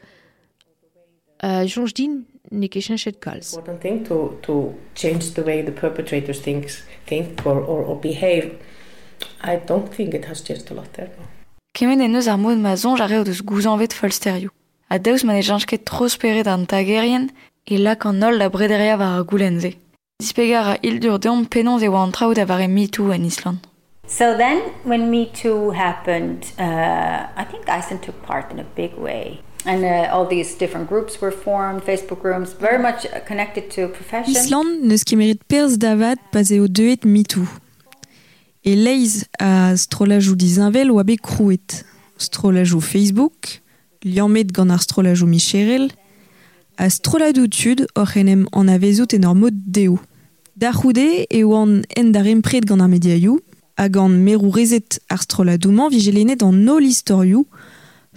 Uh, 1.43 1.65
jonj 1.65 1.93
din 1.93 2.25
ne 2.51 2.67
ket 2.67 2.83
cheñchet 2.83 3.19
kalz. 3.19 3.53
Important 3.53 3.81
thing 3.81 4.05
to, 4.07 4.37
to 4.41 4.73
change 4.95 5.33
the 5.33 5.43
way 5.43 5.61
the 5.61 5.71
perpetrators 5.71 6.39
think, 6.39 6.69
think 7.05 7.45
or, 7.45 7.59
or, 7.59 7.83
or 7.83 7.99
behave. 7.99 8.57
I 9.41 9.55
don't 9.57 9.93
think 9.93 10.13
it 10.13 10.25
has 10.25 10.41
changed 10.41 10.71
a 10.71 10.73
lot 10.73 10.93
there. 10.93 11.11
Kemen 11.73 12.01
en 12.01 12.15
ar 12.15 12.37
mod 12.37 12.57
ma 12.57 12.75
zonj 12.75 13.01
ar 13.01 13.11
eo 13.11 13.23
deus 13.23 13.41
gouzan 13.41 13.77
vet 13.79 13.93
folsterioù. 13.93 14.49
A 14.89 14.97
deus 14.99 15.23
man 15.23 15.37
e 15.37 15.41
janket 15.41 15.85
tro 15.85 16.07
speret 16.07 16.47
an 16.47 16.65
tagerien 16.65 17.29
e 17.69 17.77
lak 17.77 18.05
an 18.05 18.23
ol 18.23 18.39
da 18.39 18.49
brederia 18.49 18.97
war 18.97 19.19
ar 19.19 19.25
goulenze. 19.25 19.75
Dispegar 20.19 20.65
a 20.71 20.77
il 20.81 20.99
dur 20.99 21.19
deomp 21.19 21.49
penonz 21.49 21.83
e 21.83 21.87
oa 21.87 22.03
an 22.03 22.11
traoù 22.11 22.33
da 22.33 22.45
var 22.45 22.61
e 22.61 22.67
mitou 22.67 23.11
en 23.13 23.25
Island. 23.25 23.67
So 24.07 24.37
then, 24.37 24.73
when 24.85 25.11
Me 25.11 25.25
Too 25.25 25.71
happened, 25.71 26.53
uh, 26.57 27.27
I 27.35 27.43
think 27.43 27.67
Iceland 27.67 28.03
took 28.03 28.23
part 28.23 28.51
in 28.53 28.59
a 28.59 28.63
big 28.63 28.93
way. 28.95 29.41
Uh, 29.67 30.07
all 30.13 30.25
these 30.25 30.55
different 30.55 30.87
groups 30.87 31.19
were 31.19 31.31
formed, 31.31 31.83
Facebook 31.83 32.21
groups, 32.21 32.53
very 32.53 32.79
much 32.79 33.05
uh, 33.05 33.19
connected 33.27 33.69
to 33.69 33.89
profession. 33.89 34.33
Island 34.33 34.87
neus 34.87 35.03
ket 35.03 35.17
merit 35.19 35.41
perz 35.51 35.75
davad 35.75 36.21
pas 36.31 36.47
eo 36.55 36.69
deuet 36.71 37.03
mitou. 37.03 37.43
E 38.63 38.75
leiz 38.79 39.25
a 39.43 39.75
strolajou 39.75 40.39
dizinvel 40.39 40.93
oa 40.95 41.03
bet 41.03 41.19
krouet. 41.19 41.83
Strolajou 42.15 42.79
Facebook, 42.79 43.59
liamet 44.07 44.55
gant 44.55 44.71
ar 44.71 44.79
strolajou 44.79 45.27
Micherel, 45.27 45.91
a 46.79 46.87
stroladou 46.87 47.51
tud 47.51 47.83
or 47.99 48.15
enem 48.15 48.47
an 48.55 48.71
avezout 48.71 49.13
en 49.19 49.27
mod 49.35 49.59
deo. 49.67 49.99
Da 50.55 50.71
c'houde 50.71 51.27
e 51.27 51.43
oan 51.43 51.81
en 51.91 52.15
dar 52.15 52.25
empred 52.25 52.63
gant 52.63 52.79
ar 52.79 52.87
mediaioù, 52.87 53.41
hag 53.75 53.99
an 53.99 54.15
merou 54.23 54.55
rezet 54.55 55.01
ar 55.11 55.19
stroladouman 55.19 55.91
vigelenet 55.91 56.39
an 56.41 56.63
nol 56.63 56.87
istorioù, 56.87 57.43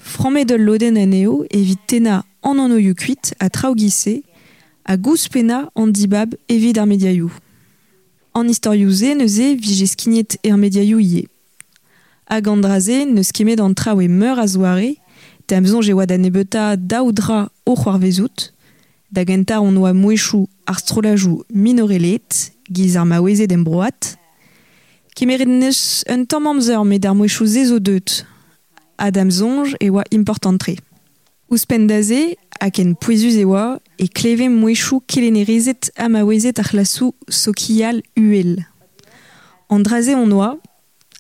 Framedel 0.02 0.64
loden 0.64 0.96
en 0.96 1.12
eo 1.12 1.44
evit 1.52 1.78
tena 1.86 2.24
an 2.42 2.58
an 2.58 2.72
oioù 2.72 2.94
kuit 2.94 3.34
a 3.38 3.50
traougise, 3.50 4.22
a 4.84 4.96
gous 4.96 5.28
pena 5.28 5.70
an 5.76 5.92
dibab 5.92 6.34
evit 6.48 6.78
ar 6.78 6.86
mediaioù. 6.86 7.30
An 8.34 8.48
istorioù 8.48 8.90
ze 8.90 9.14
neuze 9.14 9.54
vije 9.60 9.86
skignet 9.86 10.38
er 10.42 10.56
mediaioù 10.56 11.00
ie. 11.00 11.26
Hag 12.26 12.48
an 12.48 12.62
draze 12.64 13.04
neus 13.04 13.32
kemet 13.32 13.60
an 13.60 13.74
traoù 13.74 14.00
e 14.00 14.08
meur 14.08 14.40
zoare, 14.48 14.96
daoudra 16.76 17.50
o 17.66 17.74
c'hoarvezout, 17.74 18.52
da 19.12 19.24
gentar 19.24 19.60
on 19.60 19.76
oa 19.76 19.92
mouechou 19.92 20.48
ar 20.66 20.78
minorelet, 21.52 22.52
giz 22.70 22.96
ar 22.96 23.04
maoueze 23.04 23.46
den 23.46 23.64
broat, 23.64 24.16
kemeret 25.14 25.48
un 26.08 26.24
tamm 26.24 26.46
Adam 29.00 29.30
Zonge 29.30 29.74
e 29.80 29.90
oa 29.90 30.04
importantre. 30.10 30.76
Ouspen 31.48 31.86
daze, 31.86 32.36
hag 32.60 32.78
en 32.78 32.94
poezuz 32.94 33.34
e 33.34 33.44
e 33.96 34.08
kleve 34.08 34.48
mouechou 34.48 35.00
kelenerezet 35.06 35.90
a 35.96 36.08
maouezet 36.08 36.58
ar 36.58 36.84
sokial 37.26 38.02
uel. 38.14 38.58
An 39.68 39.82
draze 39.82 40.14
on 40.14 40.32
oa, 40.32 40.58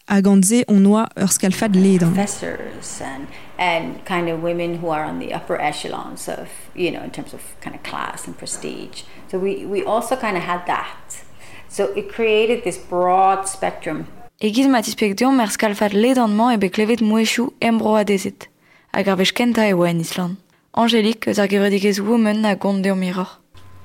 hag 0.04 0.26
an 0.26 0.42
ze 0.42 0.62
on 0.68 0.86
oa 0.86 1.08
ur 1.16 1.70
ledan. 1.72 2.12
Professors 2.12 3.00
and, 3.00 3.26
and 3.56 4.04
kind 4.04 4.28
of 4.28 4.42
women 4.42 4.74
who 4.74 4.90
are 4.90 5.04
on 5.04 5.18
the 5.18 5.32
upper 5.32 5.58
echelons 5.58 6.28
of, 6.28 6.48
you 6.74 6.90
know, 6.90 7.02
in 7.02 7.10
terms 7.10 7.32
of 7.32 7.40
kind 7.62 7.74
of 7.74 7.82
class 7.82 8.26
and 8.26 8.36
prestige. 8.36 9.04
So 9.28 9.38
we, 9.38 9.64
we 9.64 9.82
also 9.82 10.16
kind 10.16 10.36
of 10.36 10.42
had 10.42 10.66
that. 10.66 11.24
So 11.68 11.84
it 11.94 12.12
created 12.12 12.62
this 12.62 12.76
broad 12.76 13.48
spectrum 13.48 14.06
Egiz 14.40 14.70
matispek 14.72 15.18
deomp 15.20 15.36
mer 15.36 15.50
skalfat 15.52 15.92
ledanman 15.92 16.54
e 16.54 16.58
beklevet 16.60 17.02
mouechou 17.04 17.50
embro 17.60 17.90
a 18.00 18.04
dezet, 18.08 18.46
hag 18.88 19.10
ar 19.12 19.18
vech 19.20 19.34
kenta 19.36 19.66
e 19.68 19.74
oa 19.76 19.90
en 19.90 20.00
Island. 20.00 20.38
Angelique, 20.72 21.28
eus 21.28 21.38
ar 21.38 21.50
gevredigez 21.52 22.00
woman 22.00 22.46
a 22.48 22.54
gont 22.56 22.80
deomp 22.82 23.00
miror. 23.00 23.36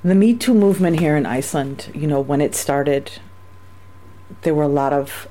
The 0.05 0.15
Me 0.15 0.33
Too 0.33 0.53
movement 0.53 1.01
here 1.01 1.17
in 1.17 1.25
Iceland, 1.25 1.91
you 1.93 2.07
know, 2.07 2.21
when 2.21 2.39
it 2.39 2.55
started, 2.55 3.11
there 4.43 4.55
were 4.55 4.63
a 4.63 4.71
lot 4.71 4.93
of 4.93 5.27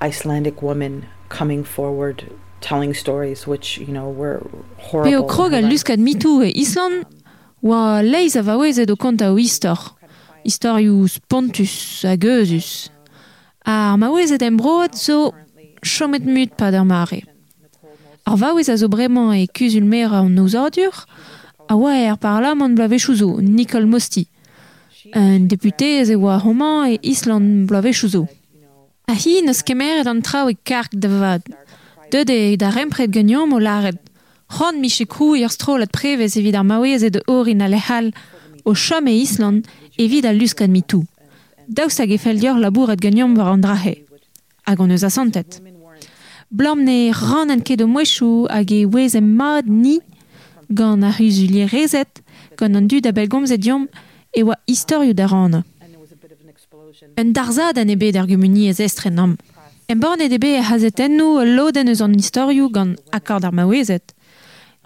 Icelandic 0.00 0.62
women 0.62 1.06
coming 1.28 1.64
forward 1.64 2.30
telling 2.60 2.94
stories 2.94 3.48
which, 3.48 3.78
you 3.78 3.92
know, 3.92 4.08
were 4.08 4.46
horrible. 4.78 5.10
Peo 5.10 5.26
krog 5.26 5.54
al 5.54 5.64
luskad 5.64 5.98
too 6.20 6.42
e 6.44 6.52
Island 6.54 7.04
oa 7.64 8.00
leiz 8.00 8.36
a 8.36 8.42
vaouez 8.42 8.78
edo 8.78 8.94
konta 8.94 9.26
o 9.26 9.38
istor. 9.38 9.96
Istorioù 10.44 11.08
spontus 11.08 12.04
hag 12.04 12.22
eusus. 12.22 12.90
Ar 13.66 13.98
maouezet 13.98 14.42
embroad 14.46 14.94
zo 14.94 15.32
chomet 15.80 16.24
mut 16.24 16.54
pa 16.54 16.66
ar 16.70 16.84
mare. 16.86 17.20
Ar 18.22 18.36
vaouez 18.38 18.68
a 18.68 18.76
zo 18.76 18.86
bremañ 18.88 19.42
e 19.42 19.46
kuzul 19.50 19.82
mer 19.82 20.12
an 20.14 20.34
nouzadur, 20.34 20.94
a 21.66 21.74
oa 21.74 21.94
er 21.98 22.16
parlament 22.16 22.76
blavechou 22.78 23.14
zo, 23.14 23.40
Nicole 23.40 23.86
Mosti. 23.86 24.28
Un 25.14 25.48
deputé 25.50 25.98
ez 25.98 26.10
e 26.10 26.14
oa 26.14 26.38
roman 26.38 26.92
e 26.92 26.98
Island 27.02 27.66
blavechou 27.66 28.08
zo. 28.08 28.22
A 29.10 29.14
hi 29.18 29.42
neus 29.42 29.62
kemeret 29.66 30.06
an 30.06 30.22
trao 30.22 30.46
e 30.48 30.54
kark 30.62 30.94
da 30.94 31.08
vad. 31.08 31.42
Deuet 32.10 32.30
e 32.30 32.56
da 32.56 32.70
rempret 32.70 33.10
gagnan 33.10 33.48
mo 33.50 33.58
laret. 33.58 33.98
Ran 34.46 34.78
mi 34.78 34.88
chekrou 34.88 35.34
ur 35.34 35.50
strolet 35.50 35.90
prevez 35.90 36.38
evit 36.38 36.54
ar 36.54 36.64
maouez 36.64 37.02
e 37.02 37.10
de 37.10 37.20
orin 37.26 37.66
a 37.66 37.68
lehal 37.68 38.14
o 38.64 38.74
chom 38.74 39.08
e 39.08 39.22
Island 39.26 39.66
evit 39.98 40.24
a 40.24 40.32
luskan 40.32 40.70
mitou. 40.70 41.02
daoust 41.68 41.98
hag 41.98 42.12
efel 42.14 42.40
dior 42.40 42.58
labouret 42.58 43.00
gagnant 43.00 43.36
war 43.36 43.52
an 43.52 43.62
drahe. 43.62 43.94
Hag 44.66 44.80
on 44.80 44.90
eus 44.90 45.04
a 45.04 45.10
santet. 45.10 45.60
Blam 46.50 46.84
ne 46.84 47.12
ran 47.12 47.50
en 47.50 47.62
ket 47.62 47.82
o 47.82 47.86
mouechou 47.86 48.46
hag 48.48 48.70
e 48.72 48.84
wez 48.86 49.14
em 49.14 49.34
mad 49.36 49.66
ni 49.66 49.98
gant 50.70 51.02
a 51.02 51.10
ruzulier 51.10 51.70
rezet 51.70 52.22
gant 52.56 52.76
an 52.76 52.86
dud 52.86 53.06
a 53.06 53.12
belgomz 53.12 53.50
e 53.50 53.58
diom 53.58 53.88
e 54.32 54.42
oa 54.42 54.56
istorio 54.66 55.14
da 55.14 55.26
ran. 55.26 55.62
Un 57.18 57.32
darzad 57.32 57.78
an 57.78 57.90
ebe 57.90 58.12
d'ar 58.12 58.26
gomuni 58.26 58.68
ez 58.68 58.80
estren 58.80 59.18
am. 59.18 59.36
En 59.88 60.00
born 60.00 60.20
e 60.20 60.28
debe 60.28 60.56
e 60.58 60.62
hazet 60.62 61.00
ennou 61.00 61.44
loden 61.44 61.88
eus 61.88 62.00
an 62.00 62.14
historio 62.14 62.68
gant 62.70 62.98
akord 63.10 63.44
ar 63.44 63.54
maouezet. 63.54 64.14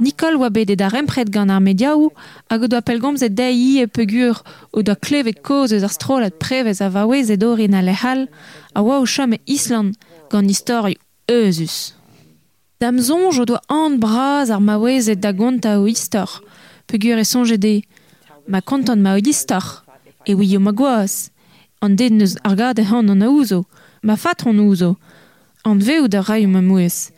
Nicole 0.00 0.36
oa 0.36 0.48
bet 0.48 0.72
da 0.80 0.88
rempret 0.88 1.28
gant 1.28 1.52
ar 1.52 1.60
mediaou 1.60 2.08
hag 2.48 2.62
o 2.64 2.68
doa 2.72 2.80
pelgomz 2.80 3.20
et 3.22 3.34
dei 3.36 3.82
e 3.82 3.86
pegur 3.86 4.40
o 4.72 4.80
doa 4.82 4.96
klevet 4.96 5.42
koz 5.44 5.74
eus 5.76 5.84
ar 5.84 5.92
strolet 5.92 6.38
prevez 6.40 6.80
a 6.80 6.88
vaouez 6.88 7.28
e 7.28 7.36
dorin 7.36 7.76
a 7.76 7.82
lehal 7.84 8.24
a 8.72 8.80
oa 8.80 9.02
o 9.04 9.06
chom 9.06 9.36
e 9.36 9.38
Island 9.44 10.00
gant 10.32 10.48
istori 10.48 10.96
Dam 12.80 12.96
zonj 12.98 13.40
o 13.42 13.44
doa 13.44 13.60
an 13.68 14.00
braz 14.00 14.48
ar 14.50 14.60
maouez 14.60 15.12
da 15.20 15.32
gonta 15.32 15.78
o 15.78 15.86
istor. 15.86 16.30
Pegur 16.88 17.18
e 17.20 17.24
sonje 17.24 17.58
de 17.58 17.82
ma 18.48 18.62
kontan 18.62 19.02
ma 19.04 19.12
o 19.12 19.20
istor 19.20 19.84
e 20.24 20.32
oui 20.34 20.56
o 20.56 20.60
ma 20.60 20.72
gwaaz. 20.72 21.28
An 21.84 21.94
den 21.94 22.16
neus 22.16 22.36
ar 22.42 22.56
gade 22.56 22.82
an 22.88 23.10
an 23.12 23.22
a 23.22 23.28
ouzo 23.28 23.66
ma 24.02 24.16
fatron 24.16 24.58
ouzo. 24.64 24.96
An 25.62 25.76
ou 25.76 26.08
da 26.08 26.22
raio 26.22 26.48
ma 26.48 26.62
mouez. 26.62 27.12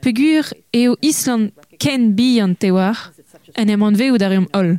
Pegur 0.00 0.44
e 0.72 0.88
o 0.88 0.96
Island 1.00 1.52
ken 1.78 2.14
bi 2.14 2.40
an 2.40 2.54
te 2.56 2.70
war, 2.70 3.12
en 3.54 3.68
em 3.68 3.82
an 3.82 3.96
ve 3.96 4.10
ou 4.10 4.18
da 4.18 4.28
reom 4.28 4.46
ol. 4.54 4.76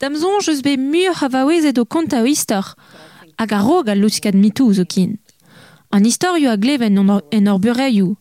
Dam 0.00 0.16
zonj 0.16 0.48
eus 0.50 0.60
be 0.64 0.76
mur 0.76 1.14
ha 1.20 1.28
vaouezet 1.28 1.78
o 1.78 1.84
konta 1.84 2.22
o 2.22 2.26
istor, 2.26 2.74
hag 3.38 3.52
a 3.52 3.60
rog 3.60 3.88
al 3.88 4.00
louskad 4.00 4.36
mitou 4.36 4.72
zo 4.72 4.84
kin. 4.84 5.18
An 5.90 6.04
historiou 6.04 6.50
a 6.52 6.56
gleven 6.56 6.98
en 6.98 7.48
ur 7.48 7.58
bureioù. 7.58 8.14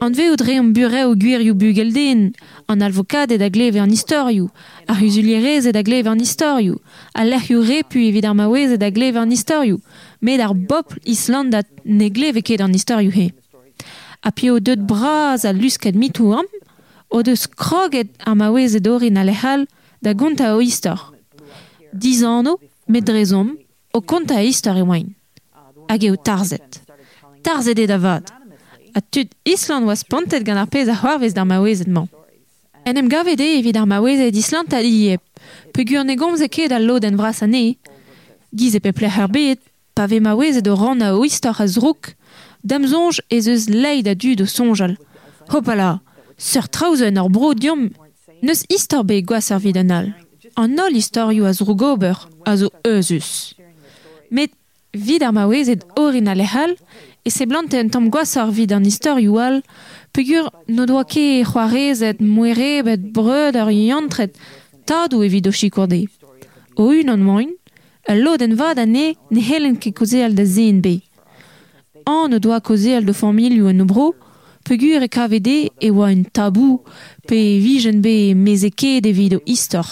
An 0.00 0.12
ve 0.12 0.28
o 0.28 0.36
dre 0.36 0.58
an 0.60 0.74
bureo 0.76 1.14
gwirioù 1.16 1.54
bugel 1.56 1.92
den, 1.92 2.34
an 2.68 2.82
alvokadet 2.82 3.40
a 3.40 3.48
gleve 3.48 3.80
an 3.80 3.90
historiou, 3.90 4.50
a 4.86 4.92
ruzulierezet 4.92 5.76
a 5.76 5.82
gleve 5.82 6.10
an 6.10 6.20
historiou, 6.20 6.76
a 7.14 7.24
lerioù 7.24 7.64
repu 7.64 8.02
evit 8.04 8.28
ar 8.28 8.36
maouezet 8.36 8.82
a 8.82 8.90
gleve 8.90 9.16
an 9.16 9.32
historiou, 9.32 9.80
met 10.20 10.40
ar 10.40 10.52
bopl 10.52 11.00
Islandat 11.04 11.68
ne 11.84 12.10
gleve 12.10 12.44
ket 12.44 12.60
an 12.60 12.76
historiou 12.76 13.10
he. 13.10 13.32
a 14.22 14.30
pio 14.32 14.60
deut 14.60 14.86
braz 14.86 15.44
a 15.44 15.52
lusket 15.52 15.94
mitou 15.94 16.32
am, 16.32 16.46
o 17.08 17.22
deus 17.22 17.46
kroget 17.46 18.08
a 18.24 18.34
maouez 18.34 18.74
e 18.74 18.80
dorin 18.80 19.18
a 19.18 19.24
lehal 19.24 19.66
da 20.02 20.12
gonta 20.12 20.54
o 20.56 20.60
istor. 20.60 21.14
Diz 21.92 22.22
anno, 22.22 22.58
met 22.88 23.04
drezom, 23.06 23.56
o 23.92 24.00
konta 24.00 24.36
a 24.36 24.42
istor 24.42 24.76
e 24.76 24.82
oain. 24.82 25.14
Hag 25.88 26.04
eo 26.04 26.16
tarzet. 26.16 26.82
Tarzet 27.42 27.78
e 27.78 27.86
da 27.86 27.98
vad. 27.98 28.32
A 28.94 29.00
tud 29.00 29.28
Island 29.44 29.86
was 29.86 30.04
pantet 30.04 30.44
gant 30.44 30.58
ar 30.58 30.68
pez 30.68 30.88
a 30.88 30.96
c'hoarvez 30.96 31.34
d'ar 31.34 31.46
maouezet 31.46 31.88
man. 31.88 32.08
En 32.84 32.96
em 32.96 33.08
gavet 33.08 33.40
e 33.40 33.58
evit 33.58 33.76
ar 33.76 33.86
maouezet 33.86 34.32
d'Island 34.32 34.72
a 34.72 34.80
liep, 34.80 35.22
peogwir 35.72 36.04
ne 36.04 36.14
gomze 36.16 36.48
ket 36.48 36.72
al 36.72 36.86
lod 36.86 37.04
en 37.04 37.16
vras 37.18 37.42
ane, 37.42 37.76
giz 38.54 38.74
e 38.74 38.80
peple 38.80 39.10
ar 39.10 39.28
bet, 39.28 39.60
pa 39.94 40.06
ve 40.06 40.20
maouezet 40.20 40.68
o 40.68 40.76
ran 40.78 41.02
a 41.02 41.12
o 41.16 41.24
istor 41.24 41.60
a 41.60 41.66
zrouk, 41.66 42.14
dam 42.66 42.86
zonj 42.90 43.22
ez 43.30 43.46
eus 43.46 43.68
leid 43.70 44.08
a 44.10 44.14
dud 44.14 44.42
o 44.42 44.46
sonjal. 44.46 44.96
Hopala, 45.52 46.00
sur 46.36 46.66
traozen 46.68 47.18
ar 47.20 47.30
bro 47.30 47.52
diom, 47.54 47.88
neus 48.42 48.64
istor 48.76 49.04
be 49.06 49.22
goas 49.22 49.50
ar 49.54 49.62
an 49.82 49.90
al. 49.98 50.08
An 50.56 50.78
ol 50.80 50.96
istorioù 50.96 51.46
a 51.46 51.52
zrouk 51.52 51.82
ober, 51.82 52.16
a. 52.46 52.52
Met 54.30 54.50
vid 54.92 55.22
ar 55.22 55.32
maouezet 55.32 55.84
orin 55.96 56.28
a 56.28 56.34
lehal, 56.34 56.76
e 57.22 57.30
se 57.30 57.44
blant 57.46 57.74
en 57.74 57.90
tamm 57.90 58.10
goas 58.10 58.36
ar 58.36 58.50
vid 58.50 58.72
an 58.72 58.84
historiou 58.84 59.38
al, 59.38 59.62
pegur 60.12 60.50
no 60.66 60.86
doa 60.86 61.04
ket 61.04 61.46
c'hoarezet, 61.46 62.20
mouerebet, 62.20 63.12
breud 63.12 63.56
ar 63.56 63.70
yantret, 63.70 64.34
tadou 64.86 65.22
o 65.22 65.52
chikourde. 65.52 66.08
O 66.76 66.90
un 66.90 67.08
an 67.08 67.22
moin, 67.22 67.50
al 68.08 68.22
lod 68.22 68.42
en 68.42 68.56
vad 68.56 68.78
ane 68.78 69.14
ne 69.30 69.40
helen 69.40 69.76
ket 69.76 69.94
be. 70.82 71.05
An 72.06 72.38
doa 72.38 72.60
kozeal 72.60 73.04
de 73.04 73.12
familioù 73.12 73.66
en 73.66 73.82
obro, 73.82 74.14
pegur 74.62 75.02
e 75.02 75.08
kavede 75.08 75.56
e 75.80 75.90
oa 75.90 76.12
un 76.14 76.22
tabou 76.30 76.84
pe 77.26 77.38
vijen 77.58 77.98
be 78.00 78.34
mezeke 78.34 79.00
evit 79.02 79.34
o 79.34 79.40
istor. 79.44 79.88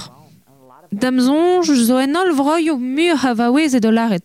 Dam 0.93 1.19
zonj 1.19 1.75
zo 1.89 1.99
en 1.99 2.15
ol 2.15 2.31
vroi 2.39 2.71
o 2.71 2.79
mur 2.79 3.19
ha 3.19 3.35
vaouezet 3.35 3.85
o 3.85 3.91
laret. 3.91 4.23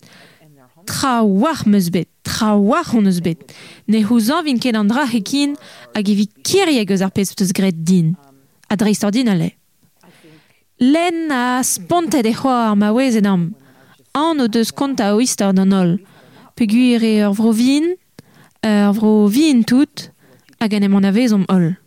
Tra 0.86 1.24
war 1.24 1.66
meus 1.66 1.90
bet, 1.90 2.10
tra 2.22 2.54
war 2.56 2.86
bet. 3.24 3.40
Ne 3.88 4.04
c'houz 4.04 4.30
an 4.30 4.44
vin 4.46 4.60
ket 4.60 4.76
an 4.76 4.88
dra 4.88 5.06
hekin 5.10 5.58
hag 5.96 6.10
evit 6.10 6.32
kirieg 6.46 6.92
eus 6.92 7.02
ar 7.02 7.10
pez 7.12 7.34
peus 7.34 7.52
gret 7.52 7.84
din. 7.84 8.16
a 8.70 8.76
dreistordin 8.76 9.52
Len 10.80 11.32
a 11.32 11.64
sponte 11.64 12.22
de 12.22 12.34
c'hoar 12.34 12.76
ma 12.76 12.92
wez 12.92 13.16
edam. 13.16 13.56
An 14.14 14.40
o 14.40 14.48
deus 14.48 14.72
konta 14.72 15.16
o 15.16 15.20
istor 15.20 15.54
d'an 15.54 15.74
ol. 15.74 15.98
Peguir 16.60 17.02
e 17.04 17.24
ur 17.26 17.32
vro 17.32 17.52
vin, 17.54 17.96
ur 18.66 19.64
tout, 19.66 20.12
hag 20.60 20.74
en 20.74 20.84
emon 20.84 21.06
a 21.08 21.12
vezom 21.12 21.46
ol. 21.48 21.78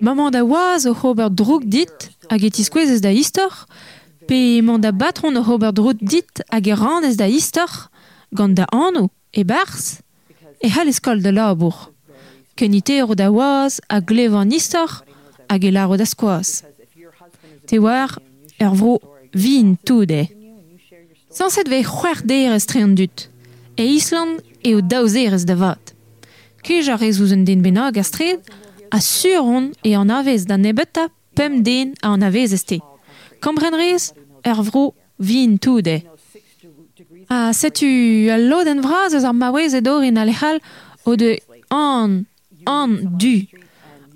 Maman 0.00 0.30
da 0.30 0.44
oaz 0.44 0.86
o 0.86 0.94
c'hober 0.94 1.28
droug 1.28 1.64
dit 1.66 1.98
hag 2.30 2.44
e 2.44 2.50
tiskwezez 2.54 3.00
da 3.02 3.10
istor, 3.10 3.66
pe 4.28 4.62
man 4.62 4.78
da 4.80 4.92
batron 4.92 5.34
o 5.34 5.42
c'hober 5.42 5.72
droug 5.72 5.98
dit 5.98 6.30
hag 6.52 6.68
e 6.70 6.74
randez 6.78 7.16
da 7.18 7.26
istor, 7.26 7.90
gant 8.30 8.54
da 8.54 8.68
anno 8.70 9.10
e 9.34 9.42
bars, 9.42 9.98
e 10.62 10.68
hal 10.70 10.86
eskol 10.86 11.18
de 11.18 11.32
labour. 11.32 11.90
Kenite 12.54 12.94
eo 13.02 13.18
da 13.18 13.26
oaz 13.26 13.80
a 13.88 13.98
glev 13.98 14.38
an 14.38 14.54
istor 14.54 15.02
hag 15.50 15.64
e 15.66 15.70
laro 15.74 15.98
da 15.98 16.06
skoaz. 16.06 16.62
Te 17.66 17.82
war 17.82 18.22
ur 18.62 18.74
vro 18.78 18.94
vin 19.34 19.74
tout 19.82 20.14
e. 20.14 20.30
Sanset 21.34 21.66
ve 21.66 21.82
c'hwer 21.82 22.22
derez 22.22 22.70
trean 22.70 22.94
dut. 22.94 23.29
E 23.80 23.84
Island 23.84 24.40
eo 24.62 24.80
daouzerez 24.90 25.44
da 25.48 25.54
vat. 25.56 25.94
Kej 26.60 26.90
a 26.92 26.96
rezouz 27.00 27.32
un 27.32 27.44
den 27.48 27.62
benag 27.64 27.96
a 27.96 28.02
stred, 28.04 28.40
a 28.90 29.00
suron 29.00 29.70
e 29.82 29.94
an 29.94 30.10
avez 30.10 30.44
da 30.44 30.56
nebeta 30.56 31.08
pem 31.34 31.62
den 31.62 31.94
a 32.02 32.12
an 32.12 32.22
avez 32.22 32.52
este. 32.52 32.78
Kambren 33.40 33.74
rez, 33.74 34.12
ur 34.44 34.60
vro 34.68 34.84
vin 35.18 35.56
tout 35.56 35.86
e. 35.86 36.02
A 37.28 37.54
setu 37.54 38.28
a 38.28 38.36
lod 38.36 38.68
en 38.68 38.82
vraz 38.84 39.14
eus 39.16 39.24
ar 39.24 39.32
mawez 39.32 39.72
e 39.72 39.80
dorin 39.80 40.20
a 40.20 40.24
lehal 40.28 40.60
o 41.06 41.16
de 41.16 41.40
an, 41.70 42.26
an, 42.66 42.90
du. 43.20 43.46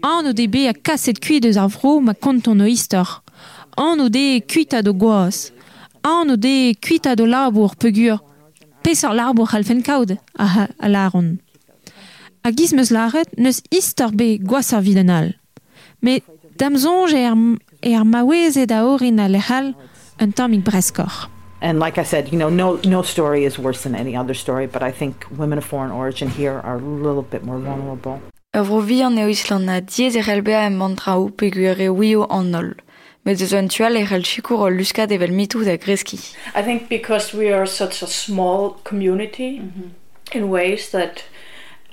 An 0.03 0.29
o 0.29 0.33
de 0.33 0.47
be 0.47 0.69
a 0.69 0.75
kaset 0.75 1.19
kuit 1.25 1.49
eus 1.49 1.57
ar 1.57 1.73
vro 1.73 2.03
ma 2.05 2.13
konton 2.13 2.61
o 2.61 2.69
istor. 2.69 3.23
An 3.79 4.05
o 4.05 4.11
de 4.11 4.45
kuita 4.45 4.83
do 4.85 4.93
goaz. 4.93 5.53
An 6.05 6.31
o 6.31 6.37
de 6.37 6.77
kuita 6.85 7.17
do 7.17 7.25
labour 7.25 7.73
pegur. 7.81 8.21
Pesor 8.85 9.15
labour 9.15 9.47
halfen 9.49 9.81
kaout 9.83 10.11
a, 10.13 10.69
a 10.79 10.89
laron. 10.89 11.39
A 12.45 12.51
giz 12.53 12.75
meus 12.77 12.91
laret 12.91 13.31
neus 13.39 13.63
istor 13.71 14.13
be 14.13 14.37
goaz 14.37 14.75
ar 14.77 14.83
videnal. 14.85 15.33
Me 16.03 16.21
damzonj 16.61 17.15
e 17.17 17.23
ar, 17.25 17.39
e 17.81 17.95
ar 17.97 18.05
mawez 18.05 18.59
e 18.61 18.67
da 18.67 18.83
orin 18.85 19.21
a 19.25 19.29
lehal 19.29 19.73
un 20.21 20.33
tammig 20.33 20.63
breskor. 20.63 21.31
And 21.63 21.81
like 21.81 21.97
I 21.97 22.05
said, 22.05 22.31
you 22.31 22.39
know, 22.39 22.51
no 22.51 22.79
no 22.85 23.01
story 23.01 23.47
is 23.47 23.59
worse 23.59 23.81
than 23.85 23.95
any 23.95 24.15
other 24.15 24.35
story, 24.35 24.67
but 24.67 24.83
I 24.83 24.93
think 24.93 25.25
women 25.31 25.57
of 25.57 25.65
foreign 25.65 25.91
origin 25.91 26.29
here 26.29 26.61
are 26.63 26.77
a 26.77 26.87
little 27.07 27.23
bit 27.23 27.43
more 27.43 27.59
vulnerable. 27.59 28.21
Ur 28.55 28.65
vro 28.69 28.81
vi 28.85 29.01
an 29.03 29.17
eo 29.19 29.29
Island 29.29 29.65
na 29.65 29.81
diez 29.81 30.15
e 30.15 30.21
relbea 30.21 30.67
em 30.69 30.77
mantra 30.77 31.17
ou 31.17 31.31
peguer 31.31 31.81
e 31.81 31.89
wio 31.89 32.29
an 32.29 32.51
nol. 32.51 32.75
Met 33.25 33.41
eus 33.41 33.55
un 33.57 33.71
tual 33.73 33.97
rel 34.05 34.25
chikour 34.29 34.67
o 34.67 34.69
luskad 34.69 35.13
evel 35.17 35.33
mitou 35.33 35.65
da 35.65 35.79
greski. 35.81 36.19
I 36.55 36.63
think 36.63 36.91
because 36.91 37.33
we 37.33 37.51
are 37.51 37.67
such 37.67 38.03
a 38.03 38.07
small 38.07 38.77
community 38.85 39.61
mm 39.61 39.73
-hmm. 39.73 40.37
in 40.37 40.51
ways 40.51 40.91
that 40.91 41.25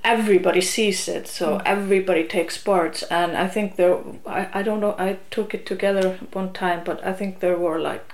everybody 0.03 0.61
sees 0.61 1.07
it 1.07 1.27
so 1.27 1.45
mm. 1.45 1.61
everybody 1.65 2.23
takes 2.23 2.57
part 2.57 3.03
and 3.09 3.37
I 3.37 3.47
think 3.47 3.75
there 3.75 3.97
I, 4.25 4.59
I 4.59 4.63
don't 4.63 4.79
know 4.79 4.95
I 4.97 5.17
took 5.29 5.53
it 5.53 5.65
together 5.65 6.17
one 6.33 6.49
time 6.51 6.81
but 6.83 7.05
I 7.05 7.13
think 7.13 7.39
there 7.39 7.57
were 7.57 7.79
like 7.79 8.05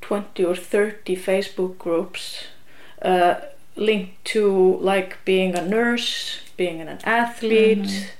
20 0.00 0.44
or 0.44 0.56
30 0.56 1.16
Facebook 1.16 1.78
groups 1.78 2.44
uh, 3.02 3.34
linked 3.76 4.24
to 4.32 4.78
like 4.80 5.16
being 5.24 5.54
a 5.54 5.62
nurse 5.62 6.40
being 6.56 6.80
an 6.80 6.98
athlete 7.04 7.76
mm 7.76 7.88
-hmm. 7.88 8.17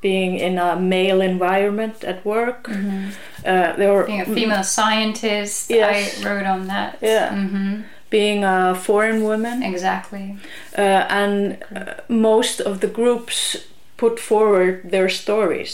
Being 0.00 0.38
in 0.38 0.58
a 0.58 0.76
male 0.76 1.20
environment 1.20 1.96
at 2.04 2.18
work 2.24 2.68
mm 2.68 2.74
-hmm. 2.74 3.02
uh, 3.50 3.76
there 3.80 3.92
were 3.96 4.06
being 4.06 4.22
a 4.28 4.34
female 4.38 4.64
scientist 4.76 5.70
Yes. 5.70 5.96
I 6.20 6.24
wrote 6.24 6.48
on 6.54 6.66
that 6.74 6.92
Yeah. 7.00 7.28
Mhm. 7.34 7.82
being 8.10 8.44
a 8.44 8.74
foreign 8.74 9.20
woman 9.30 9.56
exactly 9.72 10.26
uh, 10.78 11.20
and 11.20 11.34
uh, 11.76 11.94
most 12.30 12.56
of 12.68 12.74
the 12.82 12.90
groups 12.98 13.36
put 13.96 14.14
forward 14.30 14.74
their 14.94 15.08
stories 15.08 15.72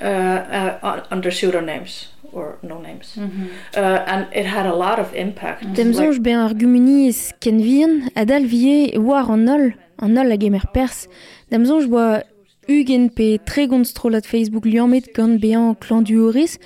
uh, 0.00 0.06
uh, 0.06 1.00
under 1.14 1.30
pseudonyms 1.30 1.92
or 2.32 2.46
no 2.62 2.76
names 2.88 3.08
Mhm. 3.16 3.48
uh, 3.76 4.12
and 4.12 4.22
it 4.40 4.46
had 4.56 4.66
a 4.66 4.74
lot 4.84 4.98
of 5.04 5.08
impact 5.24 5.60
Demzonj 5.78 6.16
ben 6.26 6.38
ar 6.46 6.52
gumuni 6.60 7.10
ken 7.40 7.58
vian, 7.66 7.92
adal 8.22 8.44
vie 8.52 8.98
war 9.08 9.24
an 9.36 9.48
ol, 9.48 9.64
an 10.04 10.18
ol 10.18 10.30
a 10.32 10.36
gemer 10.42 10.64
pers. 10.74 11.08
Demzonj 11.50 11.84
boa 11.94 12.22
ugen 12.68 13.08
pe 13.08 13.38
tregont 13.44 13.84
strolat 13.84 14.26
Facebook 14.26 14.64
liammet 14.64 15.08
gant 15.16 15.40
bean 15.40 15.74
klan 15.80 16.04
du 16.04 16.18
horiz, 16.20 16.58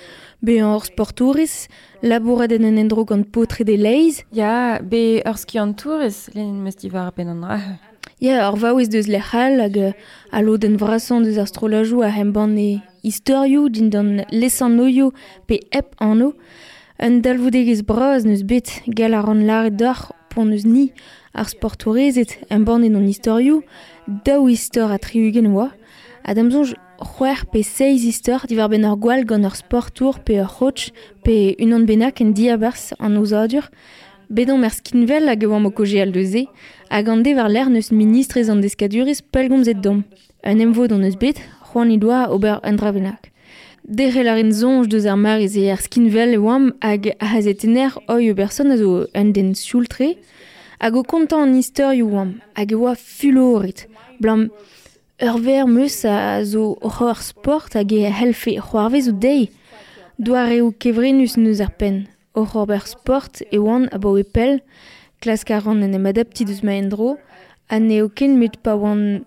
bean 0.43 0.75
ur 0.75 0.83
sportouriz, 0.85 1.67
labourad 2.03 2.51
en 2.51 2.65
en 2.67 2.77
endro 2.77 3.05
gant 3.05 3.23
potre 3.23 3.63
de 3.63 3.77
leiz. 3.77 4.23
Ya, 4.35 4.79
be 4.81 5.23
ur 5.25 5.37
skiant 5.39 5.77
touriz, 5.79 6.27
len 6.35 6.59
meus 6.63 6.75
divar 6.75 7.13
ben 7.15 7.31
an 7.31 7.45
rahe. 7.47 7.77
Ya, 8.19 8.49
ur 8.51 8.59
vaouez 8.59 8.89
deus 8.91 9.07
le 9.07 9.19
c'hall 9.19 9.61
hag 9.63 9.77
a 10.31 10.41
lo 10.41 10.57
den 10.57 10.75
vrasan 10.77 11.23
deus 11.23 11.39
ar 11.39 11.47
strolajou 11.47 12.03
a 12.03 12.11
hemban 12.11 12.57
e 12.57 12.81
historiou 13.03 13.69
din 13.69 13.89
dan 13.89 14.25
lesan 14.31 14.75
noio 14.75 15.13
pe 15.47 15.61
ep 15.71 15.95
anno. 15.99 16.33
Un 16.99 17.21
dalvoudegez 17.23 17.81
braz 17.87 18.25
neus 18.27 18.43
bet 18.43 18.81
gal 18.87 19.15
ar 19.15 19.29
an 19.31 19.47
laret 19.47 19.79
d'ar 19.79 20.11
pon 20.29 20.51
neus 20.51 20.65
ni 20.65 20.91
ar 21.33 21.47
sportourezet 21.49 22.37
un 22.51 22.65
ban 22.67 22.83
en 22.83 22.95
an 22.95 23.07
historioù, 23.07 23.63
daou 24.25 24.49
istor 24.51 24.91
a 24.91 24.99
triugen 24.99 25.47
oa. 25.55 25.71
Ad 26.23 26.37
amzonj 26.39 26.71
c'hwer 27.03 27.43
pe 27.51 27.61
seiz 27.67 28.05
istor 28.07 28.45
divar 28.47 28.69
ben 28.71 28.85
ar 28.87 28.95
gwal 28.95 29.25
gant 29.27 29.43
ur 29.43 29.55
sportour 29.59 30.21
pe 30.23 30.39
ur 30.39 30.47
c'hoch 30.47 30.85
pe 31.23 31.55
unan 31.59 31.83
benak 31.89 32.21
en 32.23 32.31
diabars 32.31 32.93
an 32.99 33.17
ouzadur. 33.19 33.67
Bedon 34.29 34.61
mer 34.63 34.71
skinvel 34.71 35.27
hag 35.27 35.43
oam 35.43 35.67
o 35.67 35.71
koje 35.75 35.99
al 35.99 36.13
deuze, 36.15 36.45
hag 36.89 37.09
an 37.11 37.25
devar 37.27 37.49
l'er 37.51 37.67
neus 37.69 37.91
ministrez 37.91 38.47
an 38.49 38.63
deskaduriz 38.63 39.19
pelgomz 39.33 39.67
et 39.67 39.81
dom. 39.83 40.05
Un 40.47 40.59
emvo 40.63 40.87
d'on 40.87 41.03
eus 41.03 41.19
bet, 41.19 41.41
c'hoan 41.67 41.91
i 41.91 41.97
doa 41.99 42.31
ober 42.31 42.61
un 42.63 42.79
dravenak. 42.79 43.27
Dere 43.83 44.23
laren 44.23 44.53
zonj 44.55 44.87
deus 44.87 45.05
ar 45.05 45.19
mariz 45.19 45.57
e 45.59 45.67
ar 45.75 45.83
skinvel 45.83 46.37
e 46.37 46.39
oam 46.39 46.71
hag 46.79 47.11
a 47.19 47.33
hazet 47.33 47.65
ener 47.67 47.91
oi 48.07 48.31
ober 48.31 48.45
berson 48.45 48.71
a 48.71 48.77
zo 48.79 49.09
un 49.11 49.33
den 49.35 49.51
sioultre, 49.59 50.15
hag 50.79 50.95
o 50.95 51.03
kontan 51.03 51.49
an 51.49 51.59
istor 51.59 51.99
oam, 51.99 52.39
hag 52.55 52.71
e 52.71 52.79
oa 52.79 52.95
fuloret, 52.95 53.89
blam... 54.23 54.47
ur 55.21 55.39
ver 55.39 55.67
meus 55.67 56.05
a 56.05 56.43
zo 56.43 56.75
c'hor 56.81 57.21
sport 57.21 57.73
hag 57.75 57.91
e 57.93 58.09
helfe 58.09 58.57
c'hoarvez 58.57 59.07
o 59.09 59.13
dei, 59.13 59.49
doar 60.17 60.51
eo 60.51 60.71
kevrenus 60.71 61.37
neus 61.37 61.59
ar 61.61 61.71
pen. 61.77 62.07
O 62.33 62.45
c'horber 62.45 62.87
sport 62.87 63.43
e 63.51 63.57
oan 63.59 63.87
a 63.91 63.97
bo 63.99 64.17
e 64.17 64.23
pel, 64.23 64.61
klas 65.21 65.43
karan 65.43 65.83
en 65.83 66.05
adapti 66.05 66.45
deus 66.45 66.63
ma 66.63 66.73
endro, 66.73 67.17
a 67.69 67.79
ne 67.79 68.01
o 68.01 68.09
ken 68.09 68.39
met 68.39 68.57
pa 68.63 68.73
oan 68.73 69.25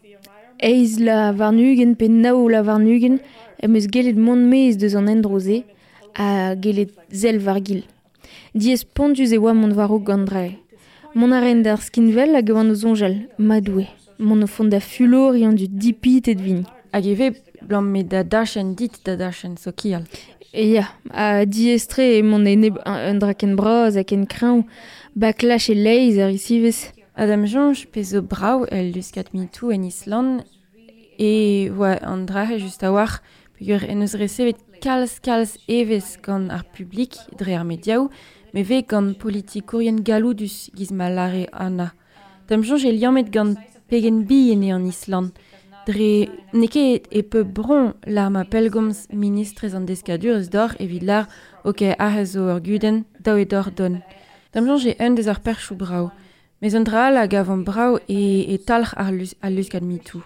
eiz 0.59 0.99
la 0.99 1.33
varnugen 1.33 1.95
pe 1.95 2.09
nao 2.09 2.49
la 2.49 2.63
varnugen, 2.63 3.21
em 3.63 3.75
eus 3.77 3.87
gelet 3.87 4.19
mont 4.19 4.43
mez 4.51 4.77
deus 4.77 4.97
an 4.99 5.09
endroze, 5.09 5.63
a 6.19 6.57
gelet 6.59 6.91
zel 7.13 7.39
vargil. 7.39 7.85
Diez 8.55 8.83
pondus 8.85 9.31
e 9.33 9.39
oa 9.39 9.55
mont 9.55 9.73
varo. 9.73 10.03
Mon 11.15 11.63
d'ar 11.63 11.81
skinvel 11.81 12.37
o 12.37 12.75
zonjal, 12.75 13.29
madoue. 13.39 13.87
Mon 14.19 14.43
o 14.43 14.47
fond 14.47 14.69
da 14.69 14.81
fulor 14.81 15.37
ian 15.37 15.53
du 15.55 15.69
dipit 15.69 16.29
et 16.29 16.41
vin. 16.41 16.63
Hag 16.93 17.07
eve 17.07 17.35
blam 17.63 17.91
me 17.91 18.03
da 18.03 18.23
dit 18.23 18.93
da 19.05 19.17
dachen 19.17 19.57
so 19.57 19.73
kial. 19.73 20.05
E 20.53 20.73
ya, 20.73 20.89
a 21.11 21.45
diestre 21.45 22.23
mon 22.23 22.47
ene 22.47 22.71
un 22.87 23.19
draken 23.19 23.57
braz 23.57 23.97
ak 23.97 24.13
en 24.13 24.25
kraou, 24.25 24.65
baklash 25.15 25.71
e 25.71 25.75
leiz 25.75 26.19
ar 26.19 26.31
isivez. 26.31 26.93
Adam 27.15 27.47
Jonge 27.47 27.87
pe 27.93 28.03
zo 28.03 28.23
brau 28.23 28.67
el 28.71 28.93
luskat 28.93 29.33
mitou 29.33 29.71
en 29.73 29.85
Island 29.85 30.45
e 31.19 31.71
oa 31.71 31.97
an 32.05 32.27
drahe 32.27 32.59
just 32.59 32.83
a 32.85 32.93
war 32.93 33.23
peogwir 33.57 33.85
en 33.89 34.03
eus 34.05 34.15
resevet 34.21 34.59
kalz 34.85 35.19
kalz 35.25 35.57
evez 35.69 36.19
gant 36.21 36.53
ar 36.53 36.65
publik 36.77 37.17
dre 37.39 37.57
ar 37.57 37.65
mediaou 37.65 38.11
me 38.53 38.63
ve 38.63 38.83
gant 38.83 39.17
politikourien 39.17 40.03
galoudus 40.05 40.69
giz 40.77 40.93
ma 40.93 41.09
lare 41.09 41.47
ana. 41.53 41.95
Adam 42.45 42.63
Jonge 42.63 42.89
e 42.89 42.93
liamet 42.93 43.33
gant 43.33 43.57
pegen 43.89 44.25
bi 44.29 44.51
ene 44.53 44.73
an 44.75 44.87
Island 44.87 45.33
dre 45.87 46.29
neke 46.53 47.03
e 47.11 47.23
peu 47.23 47.45
bron 47.45 47.95
la 48.07 48.29
ma 48.29 48.45
pelgomz 48.45 49.07
ministrez 49.13 49.75
an 49.75 49.87
deskadur 49.87 50.37
eus 50.39 50.49
dor 50.51 50.75
evit 50.83 51.03
lar 51.09 51.29
oke 51.65 51.95
ahez 51.99 52.33
zo 52.33 52.49
ur 52.51 52.61
guden 52.61 53.05
daou 53.25 53.39
e 53.39 53.45
dor 53.45 53.71
don. 53.71 54.03
Adam 54.57 54.67
Jonge 54.67 54.95
e 54.99 55.05
un 55.05 55.15
deus 55.15 55.29
ar 55.29 55.41
perchou 55.41 55.77
brau. 55.77 56.11
Mes 56.63 56.75
an 56.75 56.85
dra 56.85 57.11
la 57.11 57.27
gav 57.27 57.51
an 57.51 57.63
brau 57.63 57.99
e, 58.09 58.41
e 58.55 58.57
talc'h 58.59 58.95
ar 58.97 59.13
lus, 59.13 59.35
al 59.43 59.53
luskad 59.53 59.85
mitou. 59.85 60.23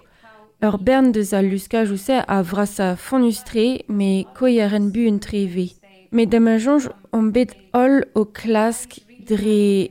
Ur 0.62 0.79
bern 0.79 1.11
deus 1.12 1.33
al 1.33 1.51
luska 1.51 1.85
jouse 1.85 2.23
a 2.29 2.42
vras 2.42 2.79
a 2.79 2.94
fonustre, 2.96 3.83
me 3.88 4.25
koi 4.38 4.61
ar 4.62 4.75
en 4.79 4.92
bu 4.94 5.09
un 5.11 5.18
treve. 5.18 5.66
Me 6.12 6.27
dem 6.27 6.46
a 6.46 6.59
jonj 6.59 6.87
on 7.12 7.33
bet 7.35 7.57
ol 7.75 8.05
o 8.14 8.25
klask 8.25 9.01
dre 9.27 9.90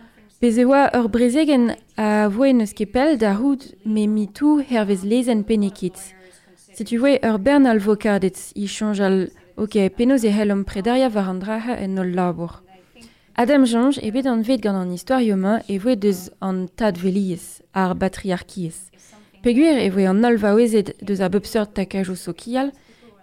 Bez 0.41 0.57
oa 0.57 0.89
ur 0.97 1.07
brezegen 1.13 1.75
a 1.97 2.27
voe 2.27 2.49
neus 2.53 2.71
ket 2.73 2.89
pel 2.95 3.11
da 3.21 3.35
hout 3.37 3.61
mitou 4.09 4.63
hervez 4.69 5.03
lezen 5.05 5.43
penekit. 5.45 5.99
Si 6.73 6.83
tu 6.83 6.97
voe 6.97 7.19
ur 7.21 7.37
bern 7.37 7.69
al 7.69 7.77
vokadet 7.77 8.39
i 8.57 8.65
al 9.05 9.29
ok 9.55 9.75
penaos 9.93 10.23
e 10.25 10.31
helom 10.33 10.63
predaria 10.65 11.09
en 11.77 11.93
labour. 12.15 12.63
Adam 13.35 13.65
Jonge 13.65 14.01
e 14.01 14.09
bet 14.09 14.25
an 14.25 14.41
vet 14.41 14.63
gant 14.63 14.81
an 14.81 14.91
historioma 14.91 15.61
e 15.69 15.77
voe 15.77 15.95
deus 15.95 16.31
an 16.41 16.67
tad 16.75 16.97
veliez 16.97 17.61
ar 17.73 17.93
batriarkiez. 17.93 18.89
E 19.45 19.89
voe 19.93 20.07
an 20.09 20.23
deus 21.05 21.21
a 21.21 21.29
bepseur 21.29 21.67
sokial 22.15 22.71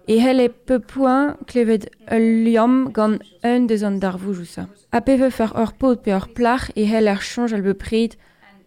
e 0.09 0.16
hel 0.18 0.40
e 0.40 0.49
peu 0.49 0.81
poin 0.81 1.37
klevet 1.47 1.85
ul 2.11 2.27
liam 2.44 2.88
gant 2.97 3.21
un 3.44 3.66
deus 3.68 3.85
an 3.85 4.01
darvoujousa. 4.01 4.64
A 4.90 5.01
pe 5.01 5.16
veut 5.16 5.31
faire 5.31 5.55
ur 5.55 5.73
pot 5.75 6.01
pe 6.03 6.14
ur 6.16 6.29
plach 6.33 6.71
e 6.75 6.87
hel 6.88 7.09
ar 7.09 7.21
change 7.21 7.53
al 7.53 7.62
bepred 7.62 8.16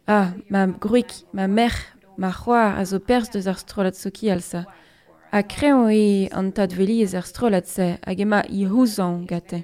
ah, 0.07 0.29
ma 0.49 0.67
gruik, 0.67 1.25
ma 1.33 1.47
mer, 1.47 1.73
ma 2.17 2.31
c'hoar 2.31 2.77
a 2.77 2.85
zo 2.85 2.99
pers 2.99 3.31
deus 3.33 3.47
ar 3.47 3.57
strolat 3.57 3.95
sokial 3.95 4.41
sa. 4.41 4.65
A 5.31 5.41
kreon 5.41 5.89
e 5.89 6.29
an 6.31 6.51
tad 6.51 6.73
veliez 6.77 7.15
ar 7.15 7.25
strolat 7.25 7.67
se 7.67 7.97
hag 8.05 8.19
ema 8.19 8.43
i 8.49 8.65
houzan 8.65 9.25
gate. 9.25 9.63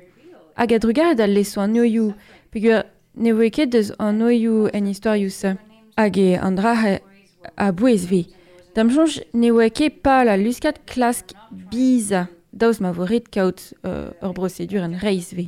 A 0.56 0.66
drugaret 0.66 1.20
al 1.20 1.34
leso 1.38 1.62
an 1.62 1.74
noioù, 1.74 2.16
peogwir 2.52 2.86
ne 3.16 3.32
voe 3.34 3.52
ket 3.52 3.70
deus 3.70 3.92
an 4.00 4.22
en 4.22 4.86
historiou 4.88 5.30
se. 5.30 5.58
Hag 5.98 6.18
e 6.18 6.38
an 6.38 6.56
drahe 6.56 7.02
a 7.56 7.72
bouez 7.72 8.06
vi. 8.06 8.37
Dam 8.78 8.92
jonj 8.94 9.24
ne 9.34 9.50
oa 9.50 9.72
ket 9.74 10.04
pa 10.06 10.20
la 10.22 10.36
luskat 10.38 10.84
klask 10.86 11.32
biza 11.72 12.28
daouz 12.54 12.78
ma 12.78 12.92
voret 12.94 13.26
kaout 13.34 13.64
euh, 13.82 14.12
ur 14.22 14.36
brosedur 14.38 14.84
en 14.86 14.94
reiz 15.02 15.32
ve. 15.34 15.48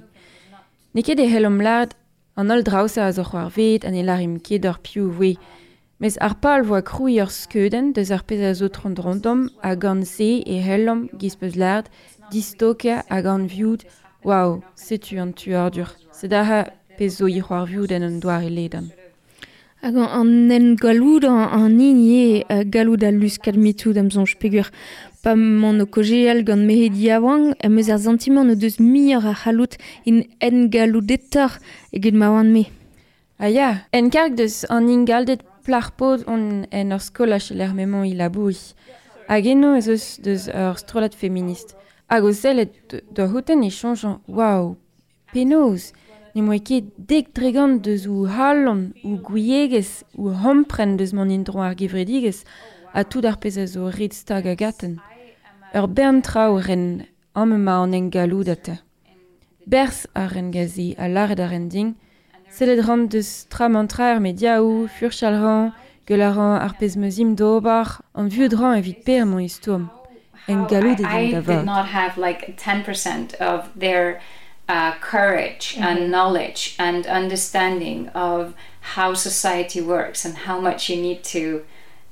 Ne 0.98 1.04
ket 1.06 1.22
e 1.22 1.28
hellom 1.30 1.60
lad 1.62 1.94
an 2.34 2.50
ol 2.50 2.66
draousa 2.66 3.06
a 3.06 3.12
zo 3.14 3.28
c'hoar 3.28 3.52
vet 3.54 3.86
an 3.86 3.94
e 3.94 4.02
larim 4.02 4.40
ket 4.42 4.66
ur 4.66 4.80
piou 4.82 5.14
ve. 5.20 5.36
Mez 6.02 6.18
ar 6.26 6.40
pal 6.42 6.66
voa 6.66 6.82
kroui 6.82 7.20
ur 7.22 7.30
skeuden 7.30 7.94
deus 7.94 8.10
ar 8.10 8.26
pez 8.26 8.42
a 8.50 8.56
zo 8.58 8.68
trondrondom 8.74 9.46
a 9.62 9.76
gant 9.76 10.10
se 10.10 10.32
e 10.42 10.58
helom 10.66 11.06
giz 11.22 11.38
peus 11.38 11.54
lard 11.54 11.86
distoka 12.32 13.04
a 13.16 13.22
gant 13.22 13.46
viout 13.54 13.86
Waouh, 14.26 14.60
setu 14.76 15.22
an 15.22 15.32
tuardur, 15.32 15.94
se 16.12 16.28
daha 16.28 16.66
pez 16.98 17.22
zo 17.22 17.30
i 17.30 17.40
c'hoar 17.46 17.70
viout 17.70 17.94
en 17.94 18.04
an 18.10 18.20
doare 18.20 18.50
ledan. 18.50 18.90
Hag 19.82 19.96
an- 19.96 20.52
en 20.52 20.76
galoud 20.76 21.24
an, 21.24 21.48
an 21.52 21.80
inie 21.80 22.44
uh, 22.52 22.64
galoud 22.68 23.02
a 23.04 23.12
luskat 23.12 23.56
mitou 23.56 23.94
d'am 23.96 24.10
zonj 24.12 24.34
pegur 24.42 24.68
pa 25.24 25.36
mon 25.36 25.80
o 25.80 25.86
kojeal 25.88 26.44
gant 26.44 26.66
mehedi 26.68 27.08
awang 27.16 27.54
em 27.64 27.78
eus 27.80 27.88
ar 27.90 28.02
sentiment 28.04 28.52
o 28.52 28.56
deus 28.60 28.76
miur 28.80 29.24
a 29.24 29.36
in 30.06 30.26
en 30.42 30.70
galoudetor 30.70 31.52
eget 31.94 32.14
ma 32.14 32.28
oan 32.30 32.52
me. 32.52 32.66
Ah 33.40 33.48
ya, 33.48 33.86
en 33.94 34.10
karg 34.10 34.36
deus 34.36 34.66
an 34.70 34.90
ingaldet 34.90 35.44
plarpod 35.64 36.28
on 36.28 36.66
en 36.72 36.92
ur 36.92 37.00
skola 37.00 37.40
cheler 37.40 37.74
memon 37.74 38.04
i 38.04 38.14
laboui. 38.16 38.58
Hag 39.30 39.46
eno 39.48 39.76
ez 39.76 39.88
eus 39.88 40.20
deus 40.20 40.50
ur 40.50 40.76
strolat 40.78 41.16
feminist. 41.16 41.76
Hag 42.10 42.24
o 42.26 42.34
sellet 42.34 42.72
de- 42.90 43.02
de 43.16 43.22
houten 43.32 43.64
e 43.64 43.70
chanjan, 43.70 44.20
waouh, 44.28 44.76
penaos, 45.32 45.94
ne 46.36 46.42
moe 46.42 46.60
ket 46.60 46.90
dek 46.98 47.34
dregant 47.38 47.80
deus 47.86 48.08
ou 48.08 48.28
halon, 48.28 48.90
ou 49.04 49.18
gouiegez, 49.18 50.04
ou 50.18 50.34
hompren 50.34 50.98
deus 50.98 51.14
mon 51.14 51.30
indro 51.30 51.62
ar 51.62 51.78
gevredigez, 51.80 52.44
a 52.94 53.04
tout 53.04 53.26
ar 53.26 53.40
pez 53.42 53.58
a 53.58 53.66
zo 53.68 53.90
rit 53.90 54.14
stag 54.14 54.48
a 54.48 54.56
gaten. 54.56 55.00
Ur 55.76 55.88
bern 55.88 56.22
trao 56.26 56.60
ren 56.60 57.06
amema 57.36 57.80
an 57.84 57.94
en 57.94 58.10
galoudate. 58.10 58.80
Bers 59.66 60.08
a 60.16 60.28
ren 60.28 60.52
gazi 60.52 60.96
a 60.98 61.08
laret 61.08 61.40
a 61.40 61.48
ren 61.48 61.70
ding, 61.70 61.96
Sellet 62.50 62.82
ran 62.82 63.06
deus 63.08 63.46
tram 63.50 63.76
an 63.76 63.88
traer 63.88 64.20
mediaou, 64.20 64.88
furchalran, 64.98 65.70
gelaran 66.10 66.58
ar 66.58 66.74
pez 66.80 66.96
meuzim 66.98 67.36
d'obar, 67.38 68.02
an 68.16 68.28
vieux 68.28 68.50
dran 68.50 68.74
evit 68.80 69.04
per 69.06 69.26
mon 69.26 69.44
istoum. 69.46 69.90
En 70.48 70.66
galoud 70.66 71.00
I, 71.06 71.32
did 71.34 71.66
not 71.66 71.86
have 71.94 72.18
like 72.18 72.58
10% 72.58 73.36
of 73.36 73.70
their 73.76 74.20
uh, 74.70 74.92
courage 75.02 75.76
and 75.88 76.00
Mhm. 76.00 76.10
knowledge 76.10 76.62
and 76.78 77.06
understanding 77.08 78.00
of 78.30 78.54
how 78.96 79.14
society 79.16 79.82
works 79.82 80.24
and 80.26 80.34
how 80.48 80.58
much 80.62 80.90
you 80.90 80.98
need 81.02 81.24
to 81.24 81.44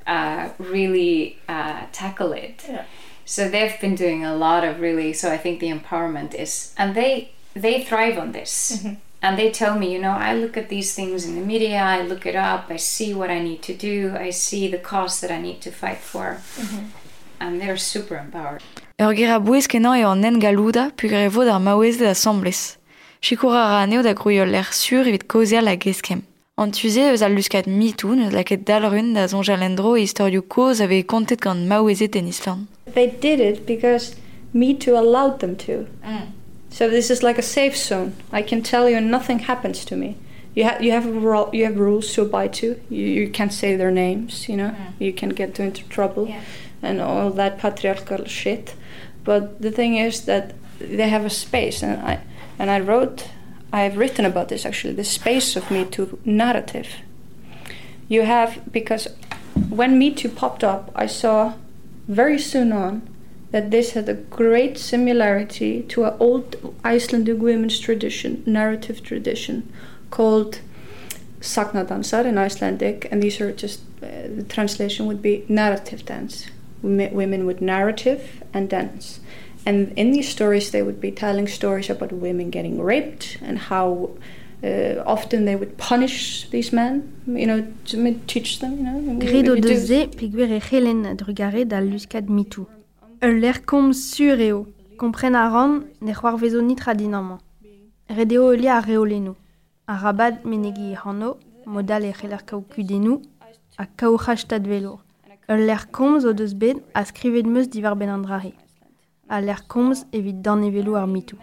uh, 0.08 0.50
really 0.58 1.38
uh, 1.50 1.82
tackle 1.92 2.32
it. 2.46 2.64
Yeah. 2.68 2.84
So 3.26 3.50
they've 3.50 3.80
been 3.82 3.96
doing 3.96 4.24
a 4.26 4.36
lot 4.36 4.64
of 4.64 4.80
really. 4.80 5.12
So 5.14 5.26
I 5.36 5.38
think 5.38 5.60
the 5.60 5.72
empowerment 5.80 6.34
is, 6.34 6.74
and 6.78 6.96
they 6.96 7.32
they 7.54 7.84
thrive 7.84 8.18
on 8.18 8.32
this. 8.32 8.52
Mhm. 8.84 8.98
And 9.22 9.38
they 9.38 9.50
tell 9.52 9.76
me, 9.80 9.88
you 9.94 10.00
know, 10.00 10.16
I 10.30 10.34
look 10.36 10.56
at 10.58 10.70
these 10.70 10.94
things 10.94 11.26
in 11.26 11.34
the 11.36 11.42
media, 11.54 11.82
I 11.98 12.02
look 12.04 12.26
it 12.26 12.36
up, 12.36 12.66
I 12.70 12.78
see 12.78 13.14
what 13.16 13.30
I 13.32 13.40
need 13.40 13.62
to 13.64 13.74
do, 13.74 14.16
I 14.28 14.30
see 14.32 14.68
the 14.72 14.78
cause 14.78 15.20
that 15.22 15.32
I 15.32 15.42
need 15.42 15.60
to 15.62 15.72
fight 15.72 15.98
for, 15.98 16.38
and 17.40 17.60
they're 17.60 17.78
super 17.78 18.16
empowered. 18.16 18.62
Ur 19.00 19.14
gira 19.14 19.38
bouez 19.38 19.68
kenan 19.70 20.00
eo 20.00 20.10
an 20.10 20.26
en 20.26 20.40
galouda 20.42 20.88
pug 20.98 21.12
ur 21.14 21.28
vod 21.30 21.48
ar 21.54 21.60
maouez 21.62 22.00
da 22.00 22.16
sambles. 22.16 22.80
Chikour 23.22 23.54
a 23.54 23.84
aneo 23.84 24.02
da 24.02 24.14
grouiol 24.18 24.50
l'air 24.50 24.74
sur 24.74 25.06
evit 25.06 25.28
kozea 25.28 25.62
la 25.62 25.76
geskem. 25.78 26.24
An 26.58 26.72
tuze 26.72 27.04
eus 27.12 27.22
al 27.22 27.36
luskat 27.38 27.68
mitou 27.68 28.16
neus 28.16 28.34
laket 28.34 28.66
dalrun 28.66 29.14
da 29.14 29.28
zonja 29.28 29.54
lendro 29.54 29.92
e 29.96 30.02
historiou 30.02 30.42
koz 30.42 30.82
ave 30.82 31.04
kontet 31.04 31.42
gant 31.46 31.68
maouezet 31.70 32.16
en 32.16 32.26
Island. 32.26 32.66
They 32.96 33.06
did 33.06 33.40
it 33.40 33.68
because 33.68 34.16
Me 34.52 34.74
Too 34.74 34.98
allowed 34.98 35.42
them 35.42 35.56
to. 35.58 35.86
Mm. 36.04 36.32
So 36.72 36.90
this 36.90 37.12
is 37.12 37.22
like 37.22 37.38
a 37.38 37.44
safe 37.44 37.78
zone. 37.78 38.14
I 38.32 38.42
can 38.42 38.64
tell 38.64 38.90
you 38.90 39.00
nothing 39.00 39.46
happens 39.46 39.86
to 39.86 39.96
me. 39.96 40.16
You, 40.56 40.64
ha 40.64 40.78
you, 40.82 40.92
have, 40.92 41.06
you 41.54 41.66
have 41.66 41.78
rules 41.78 42.12
to 42.14 42.24
abide 42.24 42.54
to. 42.54 42.82
You, 42.90 43.06
you 43.06 43.30
can't 43.30 43.54
say 43.54 43.76
their 43.76 43.92
names, 43.92 44.50
you 44.50 44.58
know. 44.58 44.72
Mm. 44.72 44.94
You 44.98 45.14
can 45.14 45.30
get 45.30 45.60
into 45.60 45.88
trouble. 45.88 46.30
Yeah. 46.30 46.42
And 46.82 47.00
all 47.00 47.30
that 47.30 47.60
patriarchal 47.60 48.26
shit. 48.26 48.74
But 49.28 49.62
the 49.62 49.72
thing 49.72 49.98
is 49.98 50.22
that 50.22 50.54
they 50.80 51.10
have 51.10 51.26
a 51.26 51.30
space, 51.30 51.84
and 51.84 52.02
I 52.02 52.22
and 52.58 52.72
I 52.72 52.80
wrote, 52.80 53.28
I 53.74 53.82
have 53.82 53.98
written 53.98 54.24
about 54.24 54.48
this 54.48 54.66
actually. 54.66 54.94
The 54.94 55.04
space 55.04 55.58
of 55.58 55.70
Me 55.70 55.84
Too 55.84 56.18
narrative. 56.24 56.88
You 58.08 58.22
have 58.22 58.62
because 58.72 59.10
when 59.68 60.00
Me 60.00 60.14
Too 60.14 60.30
popped 60.30 60.64
up, 60.64 60.92
I 60.96 61.08
saw 61.08 61.56
very 62.08 62.40
soon 62.40 62.72
on 62.72 63.02
that 63.52 63.70
this 63.70 63.92
had 63.92 64.08
a 64.08 64.14
great 64.14 64.78
similarity 64.78 65.84
to 65.90 66.06
an 66.06 66.14
old 66.22 66.56
Icelandic 66.86 67.40
women's 67.40 67.80
tradition, 67.82 68.44
narrative 68.46 69.04
tradition, 69.04 69.70
called 70.10 70.62
Sagnadansar 71.42 72.24
in 72.26 72.38
Icelandic, 72.38 73.10
and 73.12 73.22
these 73.22 73.42
are 73.42 73.52
just 73.52 73.82
uh, 74.02 74.08
the 74.38 74.46
translation 74.48 75.06
would 75.06 75.22
be 75.22 75.44
narrative 75.50 76.06
dance. 76.06 76.48
Wome- 76.84 77.12
Women 77.14 77.46
would 77.46 77.62
narrative 77.62 78.22
and 78.54 78.70
dance. 78.70 79.20
And 79.66 79.92
in 79.98 80.12
these 80.12 80.30
stories, 80.30 80.72
they 80.72 80.82
would 80.82 81.00
be 81.02 81.12
telling 81.12 81.48
stories 81.48 81.90
about 81.90 82.12
women 82.14 82.50
getting 82.50 82.80
raped 82.82 83.38
and 83.46 83.58
how 83.70 84.10
uh, 84.64 85.04
often 85.06 85.46
they 85.46 85.56
would 85.56 85.76
punish 85.78 86.48
these 86.52 86.72
men, 86.74 87.04
you 87.28 87.46
know, 87.46 87.64
to 87.86 87.98
teach 88.28 88.60
them, 88.60 88.78
you 88.78 88.84
know. 88.84 88.98
and 88.98 89.22
we- 89.22 89.28
Gredo 89.28 89.54
we 89.54 89.62
do- 89.62 89.68
deze 89.68 90.08
peguer 90.16 90.52
e 90.52 90.60
c'helen 90.60 91.16
drugare 91.16 91.66
da 91.68 91.80
luskat 91.82 92.30
mitou. 92.30 92.66
Ul 93.22 93.40
l'air 93.40 93.60
kom 93.66 93.92
sur 93.94 94.40
eo, 94.40 94.68
kompren 94.98 95.36
a 95.36 95.50
ran 95.50 95.84
ne 96.02 96.14
c'hoar 96.14 96.38
vezo 96.38 96.62
nitra 96.62 96.94
dinamant. 96.96 97.42
Redeo 98.10 98.52
elia 98.54 98.78
a 98.78 98.82
reolenu. 98.82 99.36
A 99.88 99.98
rabad 99.98 100.44
menegi 100.46 100.94
hano, 100.96 101.38
modal 101.66 102.04
e 102.06 102.14
c'heller 102.14 102.42
kaou 102.46 102.62
kudenou, 102.62 103.22
a 103.78 103.86
kaou 103.86 104.18
hashtad 104.18 104.66
velour. 104.66 105.00
Ul 105.50 105.62
l'air 105.68 105.90
komz 105.92 106.26
o 106.26 106.34
deus 106.34 106.54
bet 106.62 106.78
a 106.94 107.06
skrivet 107.06 107.48
meus 107.48 107.70
divar 107.70 107.96
ben 107.96 108.10
an 108.10 108.24
drare. 108.26 108.52
A 109.30 109.40
l'air 109.40 109.62
komz 109.68 110.06
evit 110.12 110.42
danevelo 110.42 110.96
ar 110.96 111.08
mitou. 111.08 111.40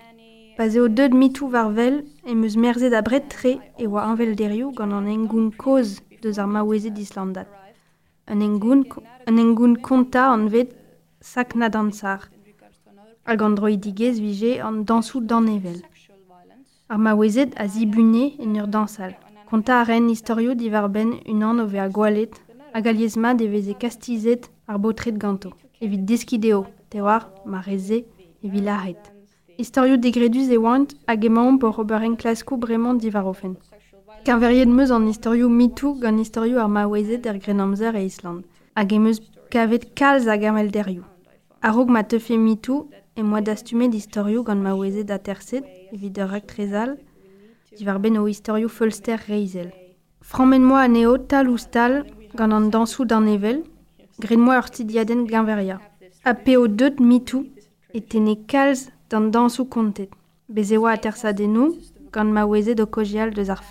Paze 0.58 0.78
o 0.78 0.88
deud 0.88 1.14
mitou 1.14 1.48
var 1.48 1.70
vel 1.72 2.04
e 2.26 2.34
meus 2.34 2.54
merze 2.56 2.90
da 2.90 3.00
bret 3.00 3.30
tre 3.32 3.52
e 3.78 3.86
oa 3.86 4.04
anvel 4.10 4.36
derioù 4.36 4.74
gant 4.76 4.92
an 4.92 5.08
engoun 5.08 5.48
koz 5.56 6.02
deus 6.20 6.38
ar 6.38 6.46
maouezet 6.46 6.92
d'Islandat. 6.92 7.48
Un 8.28 8.40
engoun, 8.44 8.84
un 9.28 9.38
engoun 9.38 9.74
konta 9.80 10.28
an 10.34 10.48
vet 10.52 10.76
sak 11.20 11.56
na 11.56 11.70
dansar. 11.70 12.28
Hag 13.24 13.40
an 13.42 13.56
droidigez 13.56 14.20
vije 14.20 14.60
an 14.60 14.84
dansou 14.84 15.20
dan 15.20 15.48
evel. 15.48 15.80
Ar 16.92 16.98
maouezet 16.98 17.56
a 17.56 17.66
zibune 17.68 18.34
en 18.38 18.56
ur 18.60 18.68
dansal. 18.68 19.16
Konta 19.48 19.80
a 19.80 19.84
ren 19.84 20.10
historio 20.12 20.52
divar 20.54 20.90
ben 20.90 21.20
unan 21.24 21.60
ove 21.64 21.80
a 21.80 21.88
gwalet 21.88 22.44
hag 22.74 22.86
aliez 22.88 23.16
ma 23.16 23.34
deveze 23.34 23.74
kastizet 23.78 24.50
ar 24.66 24.78
botret 24.78 25.16
ganto. 25.16 25.50
Evit 25.80 26.02
deskideo, 26.08 26.64
te 26.90 27.00
war, 27.00 27.30
ma 27.46 27.60
reze, 27.60 28.04
evi 28.42 28.60
lahet. 28.60 29.12
Historio 29.56 29.96
degreduz 29.96 30.48
e 30.50 30.58
oant 30.58 30.96
hag 31.06 31.24
emaon 31.24 31.58
por 31.62 31.78
oberen 31.78 32.16
klasko 32.16 32.56
bremañ 32.56 32.98
divarofen. 32.98 33.54
Kan 34.26 34.40
veriet 34.42 34.68
meuz 34.68 34.90
an 34.90 35.06
historio 35.06 35.48
mitou 35.48 35.94
gant 36.02 36.18
historio 36.18 36.58
ar 36.58 36.68
maouezet 36.68 37.26
er 37.26 37.38
Grenamzer 37.38 37.94
e 37.94 38.04
Island. 38.06 38.42
Hag 38.74 38.92
emeuz 38.92 39.20
kavet 39.52 39.94
kalz 39.94 40.26
hag 40.26 40.42
amel 40.44 40.72
derioù. 40.74 41.04
Arrog 41.62 41.88
ma 41.90 42.02
teufe 42.02 42.36
mitou 42.36 42.88
e 43.14 43.22
moa 43.22 43.40
d'astumet 43.40 43.90
d'historio 43.90 44.42
gant 44.42 44.62
maouezet 44.62 45.06
da 45.06 45.18
terset 45.18 45.64
evit 45.92 46.18
ur 46.18 46.32
rak 46.32 46.46
trezal 46.50 46.96
divar 47.78 48.00
ben 48.00 48.18
o 48.18 48.26
historio 48.26 48.68
Fulster 48.68 49.20
Reizel. 49.28 49.70
Frammen 50.20 50.64
moa 50.64 50.82
aneo 50.88 51.18
tal 51.18 51.48
oustal 51.48 52.02
stal 52.34 52.48
gant 52.48 52.52
an 52.52 52.70
dansou 52.70 53.04
d'an 53.04 53.26
evel, 53.26 53.62
gren 54.18 54.40
moi 54.40 54.58
ur 54.58 54.68
tidiaden 54.68 55.26
ganveria. 55.26 55.80
A 56.24 56.34
peo 56.34 56.66
deut 56.66 56.98
mitou 57.00 57.46
e 57.92 58.00
tene 58.00 58.36
kalz 58.46 58.90
d'an 59.08 59.30
dansou 59.30 59.66
kontet. 59.66 60.10
Bez 60.48 60.72
oa 60.72 60.92
a 60.92 60.98
tersadenou 60.98 61.76
gant 62.12 62.32
maouezet 62.32 62.80
o 62.80 62.86
kojial 62.86 63.30
deus 63.30 63.50
ar 63.50 63.62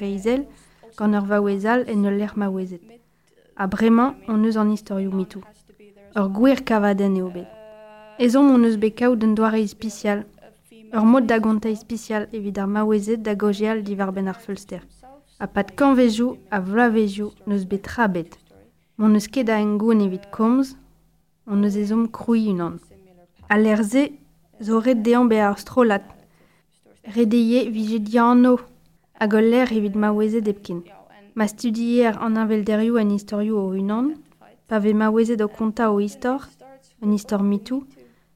reizel 0.00 0.44
gant 0.96 1.14
ur 1.14 1.26
vaouezal 1.26 1.84
en 1.88 2.04
ul 2.04 2.18
ler 2.18 2.32
maouezet. 2.36 2.82
A 3.56 3.66
bremañ, 3.66 4.14
on 4.28 4.44
eus 4.44 4.56
an 4.56 4.70
historioù 4.70 5.12
mitou. 5.12 5.42
Ur 6.16 6.28
gwir 6.28 6.62
kavaden 6.64 7.16
eo 7.16 7.30
bet. 7.30 7.48
Ezon 8.18 8.50
on 8.54 8.64
eus 8.64 8.76
bet 8.76 8.94
kaout 8.98 9.22
un 9.24 9.34
doare 9.34 9.66
spécial. 9.66 10.24
Ur 10.92 11.04
mod 11.04 11.26
da 11.26 11.38
spécial 11.74 12.28
evit 12.32 12.58
ar 12.58 12.66
maouezet 12.66 13.22
da 13.22 13.34
gojial 13.34 13.82
divar 13.82 14.12
ben 14.12 14.28
ar. 14.28 14.36
A 15.42 15.46
pat 15.46 15.70
kanvezhou 15.72 16.36
a 16.50 16.60
vlavezhou 16.60 17.32
neus 17.46 17.64
bet 17.64 17.82
trabet. 17.82 18.36
Mon 18.98 19.14
eus 19.14 19.26
ket 19.26 19.46
da 19.48 19.56
en 19.56 19.78
goun 19.80 20.02
evit 20.04 20.26
komz, 20.30 20.74
on 21.46 21.64
eus 21.64 21.78
ezom 21.80 22.02
kroui 22.12 22.50
unan. 22.52 22.74
A 23.48 23.56
l'er 23.56 23.80
ze, 23.82 24.02
zo 24.60 24.82
ret 24.84 25.00
dean 25.00 25.28
be 25.30 25.40
ar 25.40 25.56
strolat. 25.56 26.04
Redeie 27.16 27.70
vije 27.72 28.02
diano, 28.04 28.58
hag 29.16 29.32
ol 29.32 29.48
l'er 29.48 29.72
evit 29.72 29.96
maouezet 29.96 30.50
epkin. 30.52 30.84
Ma 31.34 31.48
studier 31.48 32.20
an 32.20 32.36
invelderioù 32.36 33.00
en 33.00 33.16
historioù 33.16 33.56
o 33.64 33.72
unan, 33.80 34.18
pa 34.68 34.76
ve 34.78 34.92
maouezet 34.92 35.40
o 35.40 35.48
konta 35.48 35.88
o 35.88 36.00
histor, 36.04 36.44
un 37.00 37.16
histor 37.16 37.42
mitou, 37.42 37.86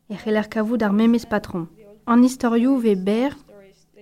e 0.08 0.16
c'heller 0.16 0.48
kavout 0.48 0.80
ar 0.80 0.96
memes 0.96 1.28
patron. 1.28 1.68
An 2.06 2.24
historioù 2.24 2.80
ve 2.80 2.96
ber, 2.96 3.36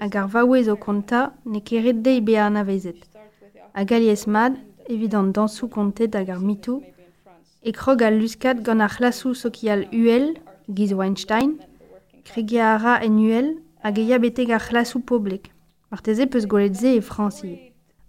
hag 0.02 0.16
ar 0.16 0.26
vaouez 0.26 0.66
o 0.68 0.76
konta 0.76 1.20
ne 1.46 1.60
keret 1.60 2.02
dei 2.02 2.20
be 2.20 2.34
an 2.36 2.56
avezet. 2.56 2.98
A 3.72 3.84
galies 3.84 4.26
mad, 4.26 4.54
evit 4.90 5.14
an 5.14 5.30
dansou 5.34 5.68
kontet 5.68 6.16
hag 6.18 6.28
ar 6.34 6.40
mitou, 6.42 6.82
e 7.62 7.70
krog 7.70 8.02
al 8.02 8.18
luskat 8.18 8.64
gant 8.66 8.82
ar 8.82 8.90
c'hlassou 8.90 9.34
sokial 9.34 9.86
UL, 9.92 10.26
Giz 10.74 10.92
Weinstein, 10.98 11.52
kregia 12.24 12.74
ara 12.74 12.96
en 13.06 13.20
UL, 13.28 13.48
hag 13.84 13.98
e 13.98 14.18
beteg 14.18 14.50
ar 14.50 14.64
c'hlassou 14.66 15.00
publik. 15.00 15.52
Marteze 15.90 16.26
peus 16.26 16.46
golet 16.46 16.74
ze 16.74 16.96
e 16.96 17.00
franci. 17.00 17.52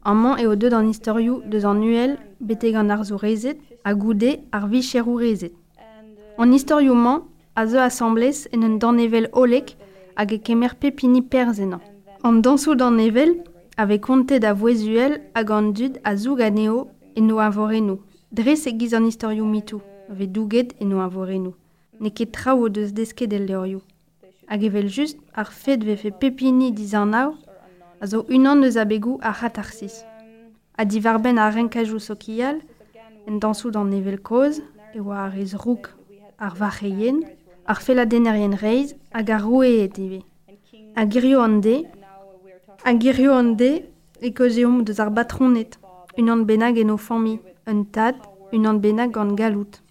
An 0.04 0.18
man 0.18 0.40
eo 0.40 0.56
deud 0.56 0.74
an 0.74 0.90
historioù 0.90 1.44
deus 1.46 1.64
an 1.64 1.84
UL 1.84 2.18
beteg 2.40 2.74
an 2.76 2.90
rezet, 3.22 3.58
a 3.84 3.94
goude 3.94 4.40
ar 4.52 4.68
vicherou 4.68 5.20
rezet. 5.20 5.54
An 6.40 6.52
historioù 6.52 6.96
man, 6.96 7.22
a 7.56 7.68
ze 7.68 7.78
assemblez 7.78 8.48
en 8.52 8.64
un 8.64 8.80
danevel 8.80 9.30
olek 9.32 9.76
hag 10.16 10.34
e 10.34 10.40
kemer 10.40 10.76
pepini 10.76 11.22
perzenan. 11.22 11.82
An 12.24 12.42
dansou 12.42 12.76
danevel, 12.76 13.44
ave 13.78 14.00
kontet 14.00 14.42
da 14.42 14.54
voezuel 14.54 15.18
hag 15.34 15.52
an 15.52 15.74
dud 15.74 16.00
a 16.04 16.16
zoug 16.16 16.42
aneo 16.42 16.88
en 17.16 17.28
no 17.28 17.40
avorenou. 17.40 18.00
Dres 18.32 18.66
e 18.68 18.72
giz 18.78 18.94
an 18.94 19.06
historioù 19.06 19.46
mitou, 19.46 19.82
ave 20.10 20.28
douget 20.28 20.76
en 20.80 20.90
no 20.90 21.02
avorenou. 21.02 21.54
Ne 22.00 22.10
ket 22.10 22.32
trao 22.32 22.70
deus 22.70 22.94
desket 22.94 23.34
el 23.34 23.46
leorioù. 23.48 23.82
Hag 24.48 24.64
evel 24.64 24.90
just 24.90 25.18
ar 25.34 25.52
fet 25.52 25.84
ve 25.84 25.96
fe 25.96 26.12
pepini 26.12 26.72
diz 26.72 26.94
an 26.94 27.14
a 27.14 28.08
zo 28.08 28.26
unan 28.30 28.64
eus 28.64 28.76
abegou 28.76 29.20
a 29.22 29.32
ar 29.32 29.72
sis. 29.72 30.04
A 30.78 30.84
divar 30.86 31.20
ben 31.22 31.38
a 31.38 31.50
renkajou 31.50 32.00
sokial, 32.00 32.60
en 33.28 33.40
dansou 33.40 33.72
dan 33.72 33.90
nevel 33.90 34.20
koz, 34.20 34.60
e 34.94 35.00
oa 35.00 35.26
ar 35.28 35.38
ez 35.38 35.54
rouk 35.54 35.90
ar 36.38 36.56
vacheien, 36.56 37.24
ar 37.66 37.80
feladenerien 37.82 38.56
reiz 38.62 38.96
hag 39.12 39.30
ar 39.30 39.42
roue 39.42 39.84
et 39.86 39.98
eve. 40.00 40.22
A 40.96 41.06
girio 41.10 41.42
an 41.42 41.60
de, 41.62 41.86
an 42.84 43.56
de, 43.56 43.72
e 44.22 44.32
kozeom 44.32 44.84
deus 44.84 45.00
batronet, 45.10 45.78
unan 46.18 46.46
benag 46.46 46.78
fami, 46.98 47.40
un 47.68 47.84
tad, 47.86 48.16
unan 48.52 48.80
benag 48.80 49.12
gant 49.12 49.36
galout. 49.36 49.82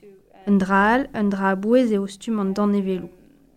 Un 0.46 0.58
draal, 0.58 1.08
un 1.14 1.28
dra 1.30 1.54
bouez 1.54 1.92
e 1.92 1.98
o 1.98 2.06
stum 2.06 2.40
an 2.40 2.52
dan 2.52 2.74
evelou. 2.74 3.08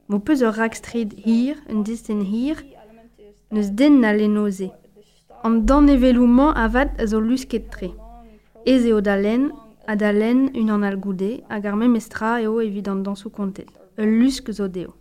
Mo 0.07 0.19
peus 0.19 0.41
ur 0.41 0.53
rak 0.53 0.75
strid 0.75 1.13
hir, 1.25 1.55
un 1.69 1.83
disten 1.83 2.21
hir, 2.21 2.57
neus 3.51 3.69
den 3.71 4.01
na. 4.01 4.11
An 5.43 5.65
man 6.27 6.53
avad 6.55 6.89
a 6.99 7.07
zo 7.07 7.19
lusket 7.19 7.69
tre. 7.71 7.91
Ez 8.65 8.85
eo 8.85 9.01
da 9.01 9.15
len, 9.15 9.51
a 9.87 9.95
da 9.95 10.09
un 10.09 10.69
an 10.69 10.83
hag 10.83 11.05
eo 12.41 12.59
evit 12.59 12.87
an 12.87 13.03
dansou 13.03 13.29
kontet. 13.29 13.84
ul 13.97 14.19
lusk 14.19 14.51
zo 14.51 14.67
deo. 14.67 14.93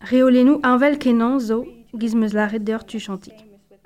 Reolenou 0.00 0.60
anvel 0.62 0.98
kenan 0.98 1.40
zo 1.40 1.64
giz 1.94 2.14
meus 2.14 2.32
laret 2.32 2.64
tu 2.86 2.98
chantik. 2.98 3.34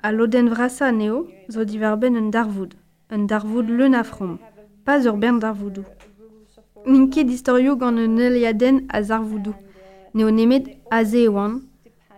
A 0.03 0.11
loden 0.11 0.49
vrasa 0.49 0.91
neo 0.91 1.27
zo 1.49 1.63
divar 1.63 1.97
ben 1.97 2.15
un 2.15 2.29
darvoud, 2.31 2.73
un 3.11 3.25
darvoud 3.27 3.69
leun 3.69 3.93
a 3.93 4.03
pas 4.83 5.05
ur 5.05 5.17
bern 5.17 5.39
darvoudou. 5.39 5.85
Ninket 6.85 7.27
distorio 7.27 7.75
gant 7.75 7.97
un 7.97 8.17
eliaden 8.17 8.87
a 8.89 9.03
zarvoudou, 9.03 9.53
neo 10.13 10.29
nemet 10.31 10.65
a 10.89 11.03
ze 11.05 11.27
oan, 11.27 11.61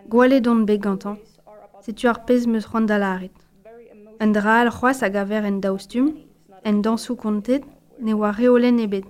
gwale 0.08 0.40
don 0.40 0.64
be 0.64 0.78
gantan, 0.78 1.16
setu 1.82 2.08
ar 2.08 2.24
pez 2.24 2.46
meus 2.46 2.64
c'hoant 2.66 2.86
da 2.86 2.98
laret. 2.98 3.32
Un 4.20 4.32
draal 4.32 4.70
c'hoaz 4.70 5.02
a 5.02 5.10
gaver 5.10 5.44
en 5.44 5.60
daoustum, 5.60 6.14
en 6.64 6.80
dansou 6.80 7.16
kontet, 7.16 7.62
ne 8.00 8.14
oa 8.14 8.30
reolen 8.32 8.78
ebet. 8.78 9.04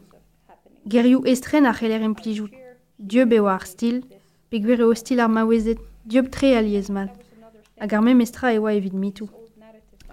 Gerioù 0.86 1.22
estren 1.24 1.66
a 1.66 1.72
c'heller 1.72 2.02
implijout. 2.02 2.63
Dieu 2.98 3.26
be 3.26 3.40
oa 3.40 3.54
ar 3.58 3.66
stil, 3.66 4.04
pe 4.50 4.60
gwir 4.62 4.80
eo 4.84 4.94
stil 4.94 5.20
ar 5.20 5.28
maouezet, 5.28 5.80
dieu 6.06 6.22
tre 6.30 6.52
a 6.54 6.60
liez 6.62 6.90
mat. 6.94 7.10
Hag 7.80 7.92
ar 7.92 8.02
mem 8.06 8.20
estra 8.22 8.52
e 8.54 8.58
oa 8.62 8.72
evit 8.72 8.94
mitou. 8.94 9.28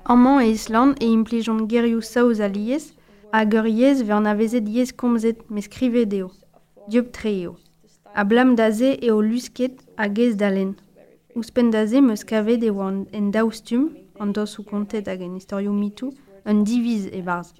Amman 0.03 0.41
e 0.41 0.49
Island 0.49 0.97
e 0.99 1.05
implijon 1.05 1.67
gerioù 1.69 2.01
saouz 2.01 2.41
a 2.41 2.47
liez, 2.49 2.89
hag 3.31 3.53
ur 3.53 3.67
yez 3.69 4.01
ve 4.01 4.13
an 4.13 4.25
avezet 4.25 4.65
yez 4.67 4.91
komzet 4.91 5.45
me 5.49 5.61
skrive 5.61 6.07
deo. 6.09 6.31
Dieu 6.89 7.03
tre 7.03 7.35
eo. 7.43 7.55
A 8.15 8.25
blam 8.25 8.55
da 8.55 8.71
ze 8.71 8.97
eo 8.99 9.21
lusket 9.21 9.77
a 9.95 10.09
gez 10.09 10.35
dalen. 10.35 10.73
Ouspen 11.35 11.69
da 11.69 11.85
ze 11.85 12.01
meus 12.01 12.23
kavet 12.23 12.63
eo 12.63 12.81
an 12.81 13.05
en 13.13 13.29
daoustum, 13.31 13.91
an 14.19 14.33
dos 14.33 14.57
ou 14.57 14.65
kontet 14.65 15.05
hag 15.07 15.21
en 15.21 15.37
historio 15.37 15.71
mitou, 15.71 16.09
un 16.45 16.63
diviz 16.65 17.05
e 17.13 17.21
barz. 17.21 17.53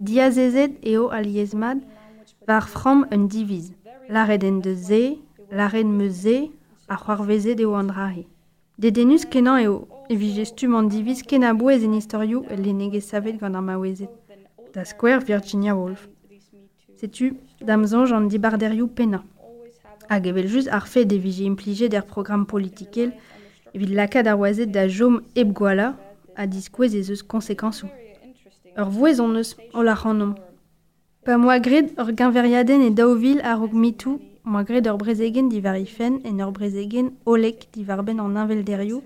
Diazezet 0.00 0.82
eo 0.82 1.08
a 1.14 1.22
liezmad, 1.22 1.78
var 2.46 2.66
fram 2.66 3.06
un 3.14 3.28
diviz. 3.28 3.70
Laret 4.08 4.42
en 4.44 4.60
de 4.60 4.74
ze, 4.76 5.18
laret 5.50 5.84
me 5.84 6.10
ze, 6.10 6.50
a 6.88 6.96
c'hoarvezet 6.96 7.60
eo 7.60 7.74
an 7.74 7.88
drahe. 7.88 8.26
Dedenus 8.78 9.24
kenan 9.24 9.60
eo, 9.62 9.88
e 10.08 10.16
vigestum 10.16 10.74
an 10.74 10.88
diviz 10.88 11.22
ken 11.22 11.44
a 11.44 11.54
bouez 11.54 11.84
en 11.84 11.94
historio 11.94 12.44
el 12.50 12.62
le 12.62 12.72
nege 12.72 13.00
savet 13.00 13.38
gant 13.40 13.54
ar 13.54 13.62
maouezet. 13.62 14.10
Da 14.74 14.84
square 14.84 15.24
Virginia 15.24 15.74
Woolf. 15.74 16.08
Setu, 16.96 17.36
damzonj 17.60 18.12
an 18.12 18.28
dibarderioù 18.28 18.88
pena. 18.88 19.22
Hag 20.08 20.26
evel 20.26 20.48
just 20.48 20.68
ar 20.68 20.86
fe 20.86 21.04
de 21.04 21.16
vije 21.18 21.44
implije 21.44 21.88
der 21.88 22.04
program 22.04 22.44
politikel, 22.46 23.12
evit 23.72 23.90
lakad 23.90 24.26
ar 24.26 24.38
oazet 24.38 24.72
da 24.72 24.86
jom 24.88 25.22
eb 25.34 25.56
a 26.36 26.46
diskouez 26.46 26.94
ez 26.94 27.10
eus 27.10 27.22
konsekansou. 27.22 27.88
Ur 28.76 28.88
vouez 28.90 29.20
on 29.20 29.36
eus 29.36 29.56
o 29.72 29.82
la 29.82 29.94
c'hanom. 29.94 30.34
Pa 31.24 31.38
moa 31.38 31.58
gred 31.58 31.86
ur 31.96 32.12
ganveriaden 32.12 32.82
e 32.84 32.90
daouvil 32.90 33.40
a 33.40 33.54
rog 33.56 33.72
mitou, 33.72 34.20
moa 34.44 34.62
gred 34.62 34.86
ur 34.86 34.98
brezegen 35.00 35.48
divar 35.48 35.78
ifen 35.80 36.20
en 36.22 36.40
ur 36.40 36.52
olek 37.24 37.68
divar 37.72 38.02
ben 38.04 38.20
an 38.20 38.36
invelderioù, 38.36 39.00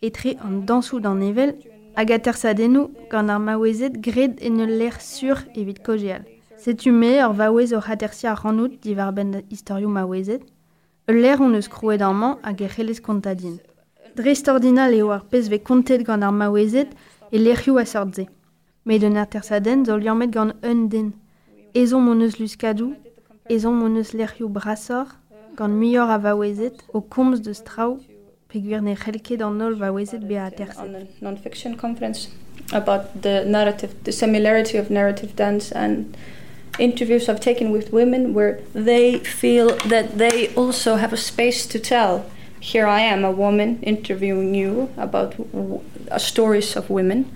etre 0.00 0.38
an 0.40 0.64
dansou 0.64 0.98
d'an 0.98 1.20
evel, 1.20 1.52
hag 1.94 2.10
a 2.10 2.18
tersadennou 2.18 2.88
gant 3.10 3.28
ar 3.28 3.38
maouezet 3.38 4.00
gred 4.00 4.40
en 4.40 4.60
ul 4.64 4.72
ler 4.80 4.96
sur 5.00 5.36
evit 5.54 5.82
kojeal. 5.84 6.24
Setu 6.56 6.90
me 6.90 7.20
ur 7.20 7.34
vaouez 7.34 7.74
o 7.74 7.80
hatersi 7.80 8.28
ranout 8.28 8.80
divar 8.80 9.12
ben 9.12 9.42
historiou 9.50 9.90
maouezet, 9.90 10.40
on 11.06 11.54
eus 11.54 11.68
krouet 11.68 12.00
an 12.00 12.14
man 12.14 12.38
hag 12.42 12.62
e 12.62 12.68
c'helez 12.68 13.00
kontadien. 13.00 13.58
Drest 14.16 14.48
ordinal 14.48 14.94
eo 14.94 15.10
ar 15.10 15.26
pez 15.28 15.50
ve 15.50 15.58
kontet 15.58 16.02
gant 16.02 16.22
ar 16.22 16.32
maouezet 16.32 16.88
e 17.30 17.36
lerioù 17.36 17.76
a 17.76 17.84
sortze. 17.84 18.24
Met 18.86 19.02
un 19.04 19.26
tersaden 19.26 19.84
zo 19.84 19.98
liamet 19.98 20.32
gant 20.32 20.54
un 20.64 20.88
den. 20.88 21.21
Ezon 21.74 22.02
mon 22.02 22.20
eus 22.20 22.38
luskadou, 22.38 22.94
ezon 23.48 23.72
mon 23.72 23.96
eus 23.96 24.12
lerioù 24.12 24.48
brasor, 24.48 25.06
gant 25.56 25.72
mior 25.72 26.10
a 26.10 26.18
vaouezet 26.18 26.82
o 26.92 27.00
komz 27.00 27.40
de 27.40 27.54
strau 27.54 27.98
pe 28.48 28.60
gwir 28.60 28.82
ne 28.82 28.94
c'helket 28.94 29.40
an 29.40 29.56
nol 29.58 29.74
vaouezet 29.80 30.26
be 30.28 30.36
a 30.36 30.50
non-fiction 31.20 31.76
conference 31.76 32.28
about 32.72 33.22
the 33.22 33.44
narrative, 33.44 33.94
the 34.04 34.12
similarity 34.12 34.78
of 34.78 34.90
narrative 34.90 35.34
dance 35.36 35.72
and 35.72 36.16
interviews 36.78 37.28
I've 37.28 37.40
taken 37.40 37.70
with 37.70 37.92
women 37.92 38.34
where 38.34 38.60
they 38.74 39.18
feel 39.18 39.76
that 39.88 40.18
they 40.18 40.52
also 40.54 40.96
have 40.96 41.12
a 41.12 41.16
space 41.16 41.66
to 41.66 41.78
tell 41.78 42.24
here 42.62 42.86
I 42.86 43.00
am, 43.00 43.24
a 43.24 43.30
woman, 43.32 43.80
interviewing 43.82 44.54
you 44.54 44.88
about 44.96 45.34
stories 46.18 46.76
of 46.76 46.88
women, 46.90 47.34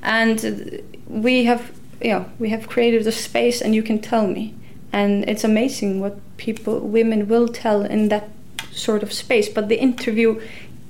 and 0.00 0.80
we 1.08 1.44
have, 1.44 1.72
know, 2.08 2.26
we 2.38 2.48
have 2.48 2.66
created 2.66 3.06
a 3.06 3.12
space, 3.12 3.60
and 3.60 3.74
you 3.74 3.82
can 3.82 4.00
tell 4.00 4.26
me, 4.26 4.54
and 4.92 5.28
it's 5.28 5.44
amazing 5.44 6.00
what 6.00 6.18
people, 6.38 6.80
women, 6.80 7.28
will 7.28 7.48
tell 7.48 7.82
in 7.82 8.08
that 8.08 8.28
sort 8.72 9.02
of 9.02 9.12
space. 9.12 9.48
But 9.48 9.68
the 9.68 9.78
interview 9.78 10.40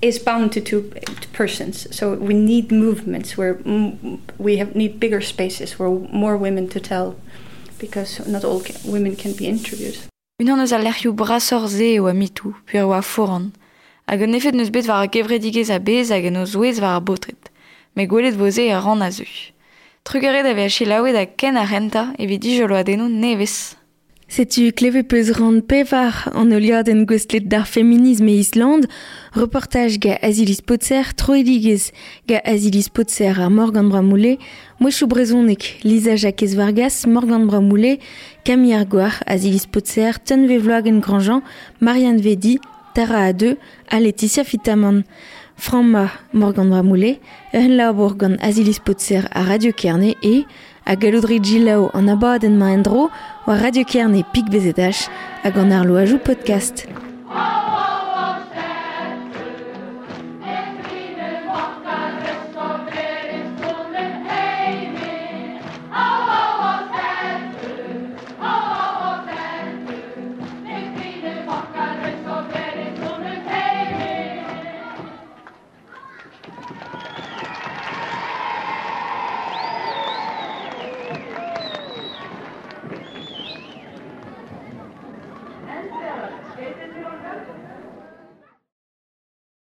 is 0.01 0.19
bound 0.19 0.53
to 0.53 0.61
two 0.61 0.93
persons, 1.33 1.87
so 1.95 2.15
we 2.15 2.35
need 2.35 2.73
movements 2.73 3.37
where 3.37 3.59
we 4.39 4.57
have 4.57 4.75
need 4.75 5.01
bigger 5.01 5.21
spaces 5.21 5.79
where 5.79 5.91
more 5.91 6.37
women 6.37 6.69
to 6.69 6.81
tell, 6.81 7.17
because 7.79 8.27
not 8.27 8.45
all 8.45 8.63
women 8.85 9.17
can 9.17 9.33
be 9.33 9.47
interviewed. 9.47 9.99
Unan 10.41 10.61
eus 10.61 10.73
a 10.73 10.79
lerioù 10.79 11.13
brasor 11.13 11.69
ze 11.69 11.97
eo 11.97 12.07
a 12.07 12.15
mitou, 12.15 12.55
puer 12.65 12.81
eo 12.81 12.93
a 12.93 13.03
foran. 13.03 13.53
Hag 14.09 14.23
un 14.23 14.33
efet 14.33 14.55
neus 14.55 14.71
bet 14.71 14.89
war 14.89 15.03
a 15.03 15.09
gevredigez 15.09 15.69
a 15.69 15.79
bez 15.79 16.09
hag 16.09 16.25
en 16.25 16.37
eus 16.37 16.55
ouez 16.55 16.81
war 16.81 16.97
a 16.97 17.01
botret. 17.01 17.51
Me 17.95 18.07
gwelet 18.07 18.39
voze 18.41 18.71
a 18.73 18.81
ran 18.81 19.03
a 19.03 19.11
zu. 19.11 19.27
Trugaret 20.11 20.45
ave 20.45 20.65
a 20.65 20.69
chilaouet 20.69 21.15
a 21.15 21.25
ken 21.25 21.55
a 21.57 21.63
renta 21.63 22.13
evit 22.19 22.43
dijolo 22.43 22.75
a 22.75 22.83
denou 22.83 23.07
nevez. 23.09 23.77
Setu 24.27 24.73
kleve 24.75 25.05
peus 25.07 25.31
rand 25.39 25.63
pevar 25.71 26.27
an 26.35 26.51
oliad 26.51 26.89
en 26.91 27.05
gwestlet 27.07 27.47
d'ar 27.47 27.69
feminisme 27.71 28.27
e 28.27 28.41
Island, 28.43 28.89
reportage 29.39 30.01
ga 30.03 30.17
Azilis 30.19 30.63
Potser, 30.67 31.15
troedigez 31.15 31.93
ga 32.27 32.41
Azilis 32.43 32.89
Potser 32.91 33.39
a 33.39 33.49
Morgan 33.49 33.87
Bramoulé, 33.87 34.41
Mouechou 34.81 35.07
Brezonek, 35.07 35.79
Lisa 35.85 36.17
Jacques 36.17 36.57
Vargas, 36.59 37.07
Morgan 37.07 37.47
Bramoulé, 37.47 38.01
Camille 38.43 38.75
Argoire, 38.75 39.23
Azilis 39.29 39.69
Potser, 39.71 40.19
Tenve 40.19 40.59
Vloagen 40.59 40.99
Grandjean, 40.99 41.41
Marianne 41.81 42.21
Vedi, 42.21 42.59
Tara 42.95 43.31
A2, 43.31 43.57
a 43.89 44.01
Laetitia 44.01 44.43
Fitaman. 44.43 45.05
Franma 45.61 46.09
Morgan 46.33 46.71
Bramoulé, 46.71 47.21
un 47.53 47.69
labour 47.69 48.15
gant 48.17 48.37
Azilis 48.41 48.79
Potser 48.81 49.29
a 49.31 49.43
Radio 49.43 49.73
Kerne 49.73 50.15
e, 50.23 50.47
a 50.87 50.97
galoudri 50.97 51.39
Gilao 51.43 51.91
an 51.93 52.09
abaden 52.09 52.57
ma 52.57 52.73
endro, 52.73 53.11
wa 53.47 53.55
Radio 53.61 53.85
Kerne 53.85 54.25
pik 54.33 54.49
bezedach, 54.49 55.11
a 55.45 55.51
gant 55.51 55.71
ar 55.71 56.19
podcast. 56.25 56.87